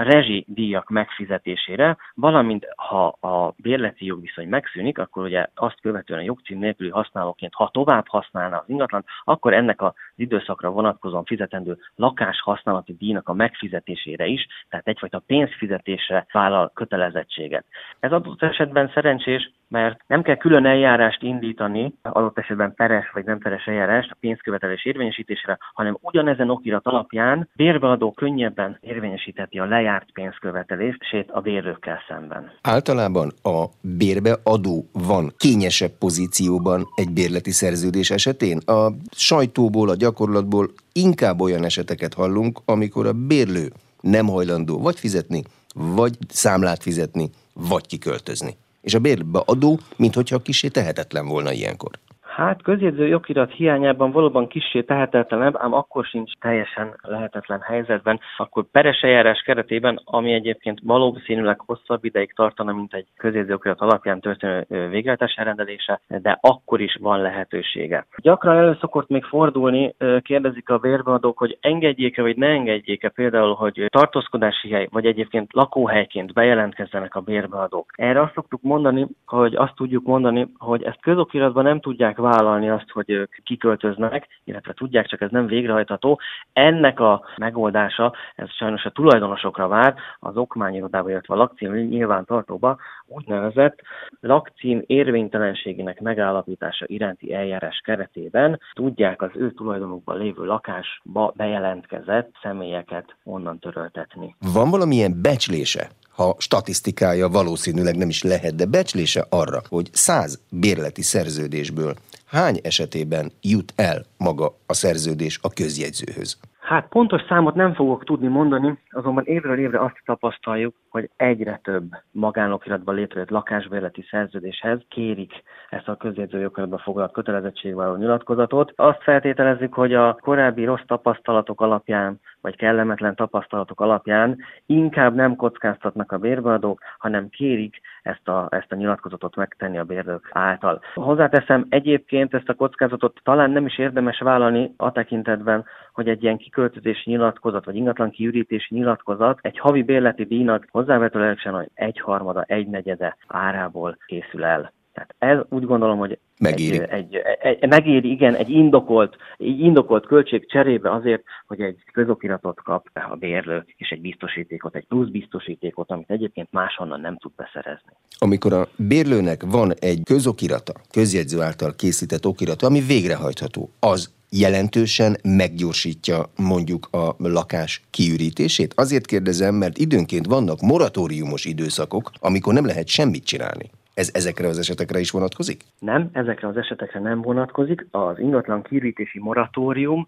díjak 0.46 0.88
megfizetésére, 0.88 1.96
valamint 2.14 2.66
ha 2.76 3.07
a 3.07 3.55
bérleti 3.57 4.05
jogviszony 4.05 4.48
megszűnik, 4.48 4.98
akkor 4.98 5.24
ugye 5.24 5.46
azt 5.55 5.81
követően 5.81 6.20
a 6.20 6.22
jogcím 6.22 6.59
nélküli 6.59 6.90
használóként, 6.90 7.55
ha 7.55 7.70
tovább 7.72 8.09
használná 8.09 8.57
az 8.57 8.68
ingatlan, 8.68 9.05
akkor 9.24 9.55
ennek 9.55 9.83
az 9.83 9.92
időszakra 10.16 10.70
vonatkozóan 10.70 11.24
fizetendő 11.24 11.79
lakáshasználati 11.94 12.96
díjnak 12.98 13.29
a 13.29 13.35
megfizetésére 13.35 14.26
is, 14.26 14.46
tehát 14.68 14.88
egyfajta 14.88 15.22
pénzfizetésre 15.26 16.26
vállal 16.33 16.70
kötelezettséget. 16.74 17.64
Ez 18.00 18.12
adott 18.12 18.42
esetben 18.42 18.90
szerencsés, 18.94 19.50
mert 19.68 19.98
nem 20.07 20.22
kell 20.22 20.37
külön 20.37 20.66
eljárást 20.66 21.22
indítani, 21.22 21.94
adott 22.02 22.38
esetben 22.38 22.74
peres 22.74 23.11
vagy 23.12 23.24
nem 23.24 23.38
peres 23.38 23.64
eljárást 23.64 24.11
a 24.11 24.16
pénzkövetelés 24.20 24.85
érvényesítésére, 24.85 25.59
hanem 25.74 25.98
ugyanezen 26.00 26.50
okirat 26.50 26.87
alapján 26.87 27.48
bérbeadó 27.55 28.12
könnyebben 28.12 28.79
érvényesítheti 28.81 29.59
a 29.59 29.64
lejárt 29.64 30.12
pénzkövetelést, 30.12 31.02
sét 31.02 31.31
a 31.31 31.40
bérlőkkel 31.40 31.98
szemben. 32.09 32.52
Általában 32.62 33.33
a 33.42 33.64
bérbeadó 33.81 34.88
van 34.92 35.33
kényesebb 35.37 35.92
pozícióban 35.98 36.85
egy 36.94 37.11
bérleti 37.12 37.50
szerződés 37.50 38.11
esetén. 38.11 38.59
A 38.59 38.92
sajtóból, 39.11 39.88
a 39.88 39.96
gyakorlatból 39.96 40.68
inkább 40.92 41.40
olyan 41.40 41.64
eseteket 41.64 42.14
hallunk, 42.14 42.59
amikor 42.64 43.07
a 43.07 43.12
bérlő 43.12 43.72
nem 44.00 44.26
hajlandó 44.26 44.79
vagy 44.79 44.98
fizetni, 44.98 45.42
vagy 45.74 46.16
számlát 46.29 46.83
fizetni, 46.83 47.31
vagy 47.55 47.87
kiköltözni 47.87 48.57
és 48.87 48.94
a 48.94 48.99
bérbe 48.99 49.42
adó, 49.46 49.79
mintha 49.96 50.38
kisé 50.38 50.68
tehetetlen 50.68 51.27
volna 51.27 51.53
ilyenkor. 51.53 51.99
Hát 52.37 52.62
közjegyző 52.62 53.07
jogirat 53.07 53.53
hiányában 53.53 54.11
valóban 54.11 54.46
kissé 54.46 54.83
tehetetlenebb, 54.83 55.55
ám 55.59 55.72
akkor 55.72 56.05
sincs 56.05 56.33
teljesen 56.40 56.94
lehetetlen 57.03 57.61
helyzetben. 57.61 58.20
Akkor 58.37 58.64
peres 58.72 59.01
eljárás 59.01 59.40
keretében, 59.40 60.01
ami 60.05 60.33
egyébként 60.33 60.81
valószínűleg 60.83 61.61
hosszabb 61.66 62.05
ideig 62.05 62.33
tartana, 62.35 62.72
mint 62.72 62.94
egy 62.94 63.07
közjegyző 63.16 63.51
jogirat 63.51 63.81
alapján 63.81 64.20
történő 64.20 64.64
végrehajtás 64.68 65.35
elrendelése, 65.37 66.01
de 66.09 66.38
akkor 66.40 66.81
is 66.81 66.96
van 67.01 67.20
lehetősége. 67.20 68.07
Gyakran 68.16 68.57
elő 68.57 68.77
szokott 68.81 69.09
még 69.09 69.25
fordulni, 69.25 69.94
kérdezik 70.22 70.68
a 70.68 70.79
vérbeadók, 70.79 71.38
hogy 71.38 71.59
engedjék-e 71.61 72.22
vagy 72.22 72.37
ne 72.37 72.46
engedjék-e 72.46 73.09
például, 73.09 73.55
hogy 73.55 73.87
tartózkodási 73.88 74.70
hely 74.70 74.88
vagy 74.90 75.07
egyébként 75.07 75.53
lakóhelyként 75.53 76.33
bejelentkezzenek 76.33 77.14
a 77.14 77.20
bérbeadók. 77.20 77.90
Erre 77.94 78.20
azt 78.20 78.35
szoktuk 78.35 78.62
mondani, 78.62 79.07
hogy 79.27 79.55
azt 79.55 79.75
tudjuk 79.75 80.07
mondani, 80.07 80.46
hogy 80.59 80.83
ezt 80.83 81.01
közokiratban 81.01 81.64
nem 81.64 81.81
tudják 81.81 82.25
vállalni 82.27 82.71
azt, 82.71 82.91
hogy 82.91 83.11
ők 83.11 83.35
kiköltöznek, 83.45 84.29
illetve 84.45 84.73
tudják, 84.73 85.07
csak 85.07 85.21
ez 85.21 85.31
nem 85.31 85.47
végrehajtható. 85.47 86.21
Ennek 86.53 87.01
a 87.01 87.25
megoldása, 87.37 88.15
ez 88.35 88.51
sajnos 88.51 88.85
a 88.85 88.91
tulajdonosokra 88.91 89.69
vár, 89.69 89.95
az 90.19 90.37
okmányirodába, 90.37 91.11
illetve 91.11 91.35
a 91.35 91.37
lakcím 91.37 91.73
nyilvántartóba 91.73 92.77
úgynevezett 93.07 93.81
lakcím 94.21 94.83
érvénytelenségének 94.87 96.01
megállapítása 96.01 96.85
iránti 96.89 97.35
eljárás 97.35 97.81
keretében 97.85 98.61
tudják 98.73 99.23
az 99.23 99.31
ő 99.35 99.51
tulajdonukban 99.51 100.19
lévő 100.19 100.45
lakásba 100.45 101.33
bejelentkezett 101.37 102.35
személyeket 102.43 103.17
onnan 103.25 103.59
töröltetni. 103.59 104.37
Van 104.55 104.71
valamilyen 104.71 105.21
becslése 105.23 105.89
ha 106.16 106.35
statisztikája 106.38 107.29
valószínűleg 107.29 107.96
nem 107.96 108.09
is 108.09 108.22
lehet, 108.22 108.55
de 108.55 108.66
becslése 108.66 109.26
arra, 109.31 109.61
hogy 109.68 109.88
száz 109.92 110.40
bérleti 110.50 111.02
szerződésből 111.02 111.94
hány 112.26 112.59
esetében 112.62 113.33
jut 113.42 113.72
el 113.76 114.05
maga 114.18 114.46
a 114.66 114.74
szerződés 114.74 115.38
a 115.42 115.48
közjegyzőhöz? 115.48 116.38
Hát 116.61 116.88
pontos 116.88 117.22
számot 117.29 117.55
nem 117.55 117.74
fogok 117.74 118.05
tudni 118.05 118.26
mondani, 118.26 118.79
azonban 118.90 119.24
évről 119.24 119.59
évre 119.59 119.81
azt 119.81 120.02
tapasztaljuk, 120.05 120.74
hogy 120.88 121.11
egyre 121.16 121.61
több 121.62 121.85
magánokiratban 122.11 122.94
létrejött 122.94 123.31
lakásbérleti 123.31 124.05
szerződéshez 124.11 124.81
kérik 124.88 125.33
ezt 125.70 125.88
a 125.88 125.96
közjegyzőjogokiratban 125.96 126.79
foglalt 126.79 127.12
kötelezettségvállaló 127.12 127.96
nyilatkozatot. 127.96 128.72
Azt 128.76 129.02
feltételezzük, 129.02 129.74
hogy 129.74 129.94
a 129.94 130.18
korábbi 130.20 130.64
rossz 130.64 130.85
tapasztalatok 130.87 131.61
alapján 131.61 132.20
vagy 132.46 132.56
kellemetlen 132.56 133.14
tapasztalatok 133.14 133.80
alapján 133.80 134.38
inkább 134.66 135.14
nem 135.14 135.37
kockáztatnak 135.37 136.12
a 136.12 136.18
bérbeadók, 136.18 136.80
hanem 136.98 137.28
kérik 137.28 137.80
ezt 138.02 138.28
a, 138.28 138.46
ezt 138.50 138.72
a 138.72 138.74
nyilatkozatot 138.74 139.37
megtenni 139.37 139.78
a 139.78 139.85
bérlők 139.85 140.28
által. 140.32 140.80
Hozzáteszem, 140.94 141.66
egyébként 141.68 142.35
ezt 142.35 142.48
a 142.48 142.54
kockázatot 142.54 143.20
talán 143.22 143.50
nem 143.50 143.66
is 143.66 143.78
érdemes 143.78 144.18
vállalni 144.18 144.74
a 144.76 144.92
tekintetben, 144.92 145.64
hogy 145.92 146.09
egy 146.09 146.22
ilyen 146.22 146.37
kiköltözési 146.37 147.11
nyilatkozat, 147.11 147.64
vagy 147.64 147.76
ingatlan 147.76 148.11
kiürítési 148.11 148.74
nyilatkozat 148.74 149.38
egy 149.42 149.59
havi 149.59 149.82
bérleti 149.82 150.24
díjnak 150.24 150.66
hozzávetőlegesen 150.70 151.70
egy 151.74 152.00
harmada, 152.00 152.42
egy 152.42 152.66
negyede 152.66 153.16
árából 153.28 153.96
készül 154.06 154.44
el. 154.44 154.72
Tehát 154.96 155.14
ez 155.18 155.46
úgy 155.48 155.64
gondolom, 155.64 155.98
hogy 155.98 156.18
megéri. 156.38 156.80
Egy, 156.80 156.90
egy, 156.90 157.16
egy, 157.61 157.68
megéri, 157.68 158.11
igen, 158.11 158.35
egy 158.35 158.50
indokolt, 158.50 159.16
egy 159.38 159.61
indokolt 159.61 160.06
költség 160.06 160.50
cserébe 160.50 160.92
azért, 160.92 161.22
hogy 161.46 161.61
egy 161.61 161.76
közokiratot 161.92 162.62
kap 162.62 162.88
a 163.11 163.16
bérlő, 163.16 163.64
és 163.76 163.88
egy 163.90 164.00
biztosítékot, 164.00 164.74
egy 164.74 164.87
plusz 164.87 165.09
biztosítékot, 165.09 165.90
amit 165.90 166.11
egyébként 166.11 166.48
máshonnan 166.50 167.00
nem 167.00 167.16
tud 167.18 167.32
beszerezni. 167.37 167.92
Amikor 168.18 168.52
a 168.52 168.68
bérlőnek 168.76 169.42
van 169.46 169.72
egy 169.80 170.00
közokirata, 170.04 170.72
közjegyző 170.90 171.40
által 171.40 171.74
készített 171.76 172.26
okirata, 172.26 172.66
ami 172.66 172.80
végrehajtható, 172.80 173.70
az 173.80 174.14
jelentősen 174.30 175.16
meggyorsítja 175.22 176.30
mondjuk 176.37 176.88
a 176.90 177.14
lakás 177.18 177.82
kiürítését? 177.90 178.74
Azért 178.76 179.06
kérdezem, 179.06 179.54
mert 179.54 179.78
időnként 179.78 180.26
vannak 180.26 180.61
moratóriumos 180.61 181.44
időszakok, 181.44 182.11
amikor 182.18 182.54
nem 182.54 182.66
lehet 182.66 182.88
semmit 182.88 183.24
csinálni. 183.24 183.70
Ez 183.96 184.11
ezekre 184.12 184.48
az 184.48 184.59
esetekre 184.59 184.98
is 184.98 185.11
vonatkozik? 185.11 185.62
Nem, 185.78 186.09
ezekre 186.12 186.48
az 186.48 186.56
esetekre 186.56 187.00
nem 187.00 187.22
vonatkozik. 187.22 187.87
Az 187.90 188.18
ingatlan 188.18 188.62
kiürítési 188.62 189.18
moratórium 189.18 190.06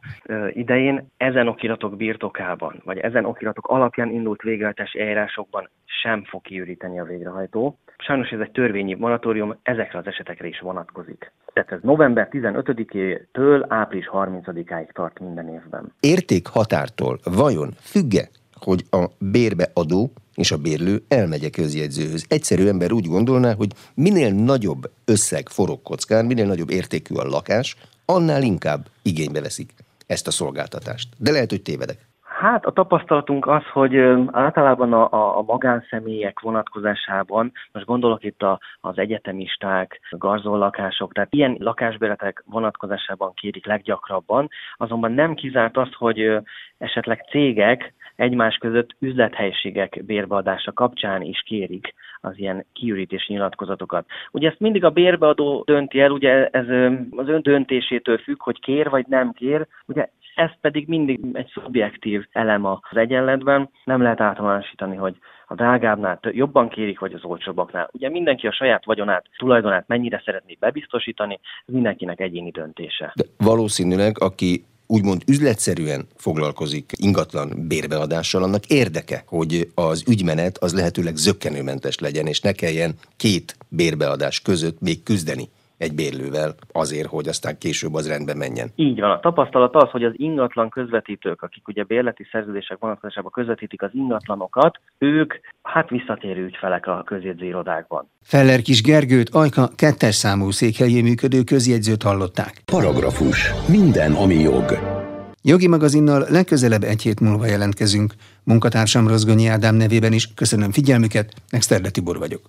idején 0.52 1.08
ezen 1.16 1.48
okiratok 1.48 1.96
birtokában, 1.96 2.80
vagy 2.84 2.98
ezen 2.98 3.24
okiratok 3.24 3.66
alapján 3.66 4.10
indult 4.10 4.42
végrehajtási 4.42 5.00
eljárásokban 5.00 5.70
sem 5.84 6.24
fog 6.24 6.42
kiüríteni 6.42 7.00
a 7.00 7.04
végrehajtó. 7.04 7.78
Sajnos 7.98 8.30
ez 8.30 8.40
egy 8.40 8.50
törvényi 8.50 8.94
moratórium, 8.94 9.56
ezekre 9.62 9.98
az 9.98 10.06
esetekre 10.06 10.46
is 10.46 10.60
vonatkozik. 10.60 11.32
Tehát 11.52 11.72
ez 11.72 11.78
november 11.82 12.28
15-től 12.30 13.64
április 13.68 14.08
30-áig 14.12 14.92
tart 14.92 15.20
minden 15.20 15.48
évben. 15.48 15.92
Érték 16.00 16.46
határtól 16.46 17.18
vajon 17.24 17.70
függe, 17.80 18.28
hogy 18.54 18.82
a 18.90 19.04
bérbeadó 19.18 20.10
és 20.38 20.50
a 20.50 20.56
bérlő 20.56 21.02
elmegy 21.08 21.44
a 21.44 21.50
közjegyzőhöz. 21.50 22.26
Egyszerű 22.28 22.66
ember 22.66 22.92
úgy 22.92 23.06
gondolná, 23.06 23.54
hogy 23.54 23.68
minél 23.94 24.32
nagyobb 24.32 24.82
összeg 25.04 25.48
forog 25.48 25.82
kockán, 25.82 26.24
minél 26.24 26.46
nagyobb 26.46 26.70
értékű 26.70 27.14
a 27.14 27.28
lakás, 27.28 27.76
annál 28.04 28.42
inkább 28.42 28.80
igénybe 29.02 29.40
veszik 29.40 29.70
ezt 30.06 30.26
a 30.26 30.30
szolgáltatást. 30.30 31.08
De 31.18 31.30
lehet, 31.30 31.50
hogy 31.50 31.62
tévedek. 31.62 32.06
Hát 32.40 32.66
a 32.66 32.72
tapasztalatunk 32.72 33.46
az, 33.46 33.62
hogy 33.72 33.96
általában 34.30 34.92
a, 34.92 35.38
a, 35.38 35.42
magánszemélyek 35.42 36.40
vonatkozásában, 36.40 37.52
most 37.72 37.86
gondolok 37.86 38.24
itt 38.24 38.42
a, 38.42 38.60
az 38.80 38.98
egyetemisták, 38.98 40.00
garzóllakások, 40.10 41.12
tehát 41.12 41.32
ilyen 41.32 41.56
lakásbéletek 41.58 42.44
vonatkozásában 42.46 43.32
kérik 43.34 43.66
leggyakrabban, 43.66 44.48
azonban 44.76 45.12
nem 45.12 45.34
kizárt 45.34 45.76
az, 45.76 45.88
hogy 45.92 46.38
esetleg 46.78 47.26
cégek 47.30 47.94
egymás 48.18 48.56
között 48.56 48.96
üzlethelyiségek 48.98 50.04
bérbeadása 50.04 50.72
kapcsán 50.72 51.22
is 51.22 51.42
kérik 51.46 51.94
az 52.20 52.32
ilyen 52.38 52.66
kiürítés 52.72 53.26
nyilatkozatokat. 53.26 54.06
Ugye 54.30 54.48
ezt 54.48 54.60
mindig 54.60 54.84
a 54.84 54.90
bérbeadó 54.90 55.62
dönti 55.66 56.00
el, 56.00 56.10
ugye 56.10 56.46
ez 56.46 56.66
az 57.10 57.28
ön 57.28 57.42
döntésétől 57.42 58.18
függ, 58.18 58.42
hogy 58.42 58.60
kér 58.60 58.90
vagy 58.90 59.06
nem 59.08 59.32
kér. 59.32 59.66
Ugye 59.86 60.08
ez 60.34 60.50
pedig 60.60 60.88
mindig 60.88 61.20
egy 61.32 61.50
szubjektív 61.54 62.26
elem 62.32 62.64
az 62.64 62.96
egyenletben. 62.96 63.70
Nem 63.84 64.02
lehet 64.02 64.20
általánosítani, 64.20 64.96
hogy 64.96 65.16
a 65.46 65.54
drágábbnál 65.54 66.18
jobban 66.22 66.68
kérik, 66.68 66.98
vagy 66.98 67.12
az 67.12 67.24
olcsóbbaknál. 67.24 67.88
Ugye 67.92 68.08
mindenki 68.10 68.46
a 68.46 68.52
saját 68.52 68.84
vagyonát, 68.84 69.26
tulajdonát 69.36 69.88
mennyire 69.88 70.22
szeretné 70.24 70.56
bebiztosítani, 70.60 71.38
ez 71.66 71.74
mindenkinek 71.74 72.20
egyéni 72.20 72.50
döntése. 72.50 73.12
De 73.14 73.24
valószínűleg, 73.36 74.12
aki 74.18 74.64
úgymond 74.90 75.22
üzletszerűen 75.26 76.06
foglalkozik 76.16 76.92
ingatlan 76.96 77.64
bérbeadással, 77.68 78.42
annak 78.42 78.66
érdeke, 78.66 79.22
hogy 79.26 79.70
az 79.74 80.02
ügymenet 80.06 80.58
az 80.58 80.72
lehetőleg 80.72 81.16
zöggenőmentes 81.16 81.98
legyen, 81.98 82.26
és 82.26 82.40
ne 82.40 82.52
kelljen 82.52 82.94
két 83.16 83.56
bérbeadás 83.68 84.40
között 84.40 84.80
még 84.80 85.02
küzdeni 85.02 85.48
egy 85.78 85.94
bérlővel 85.94 86.54
azért, 86.72 87.08
hogy 87.08 87.28
aztán 87.28 87.58
később 87.58 87.94
az 87.94 88.08
rendben 88.08 88.36
menjen. 88.36 88.68
Így 88.74 89.00
van. 89.00 89.10
A 89.10 89.20
tapasztalat 89.20 89.74
az, 89.74 89.90
hogy 89.90 90.04
az 90.04 90.12
ingatlan 90.16 90.68
közvetítők, 90.68 91.42
akik 91.42 91.68
ugye 91.68 91.84
bérleti 91.84 92.26
szerződések 92.32 92.78
vonatkozásában 92.78 93.30
közvetítik 93.30 93.82
az 93.82 93.90
ingatlanokat, 93.92 94.80
ők 94.98 95.34
hát 95.62 95.88
visszatérő 95.88 96.44
ügyfelek 96.44 96.86
a 96.86 97.02
közjegyzőirodákban. 97.06 98.10
Feller 98.22 98.60
Kis 98.60 98.82
Gergőt, 98.82 99.28
Ajka 99.28 99.68
kettes 99.76 100.14
számú 100.14 100.50
székhelyé 100.50 101.02
működő 101.02 101.42
közjegyzőt 101.42 102.02
hallották. 102.02 102.62
Paragrafus. 102.64 103.52
Minden, 103.68 104.12
ami 104.12 104.34
jog. 104.34 104.78
Jogi 105.42 105.68
magazinnal 105.68 106.26
legközelebb 106.30 106.82
egy 106.82 107.02
hét 107.02 107.20
múlva 107.20 107.46
jelentkezünk. 107.46 108.14
Munkatársam 108.44 109.08
Rozgonyi 109.08 109.46
Ádám 109.46 109.74
nevében 109.74 110.12
is 110.12 110.34
köszönöm 110.34 110.70
figyelmüket, 110.70 111.32
Nexter 111.50 111.80
Tibor 111.80 112.18
vagyok. 112.18 112.40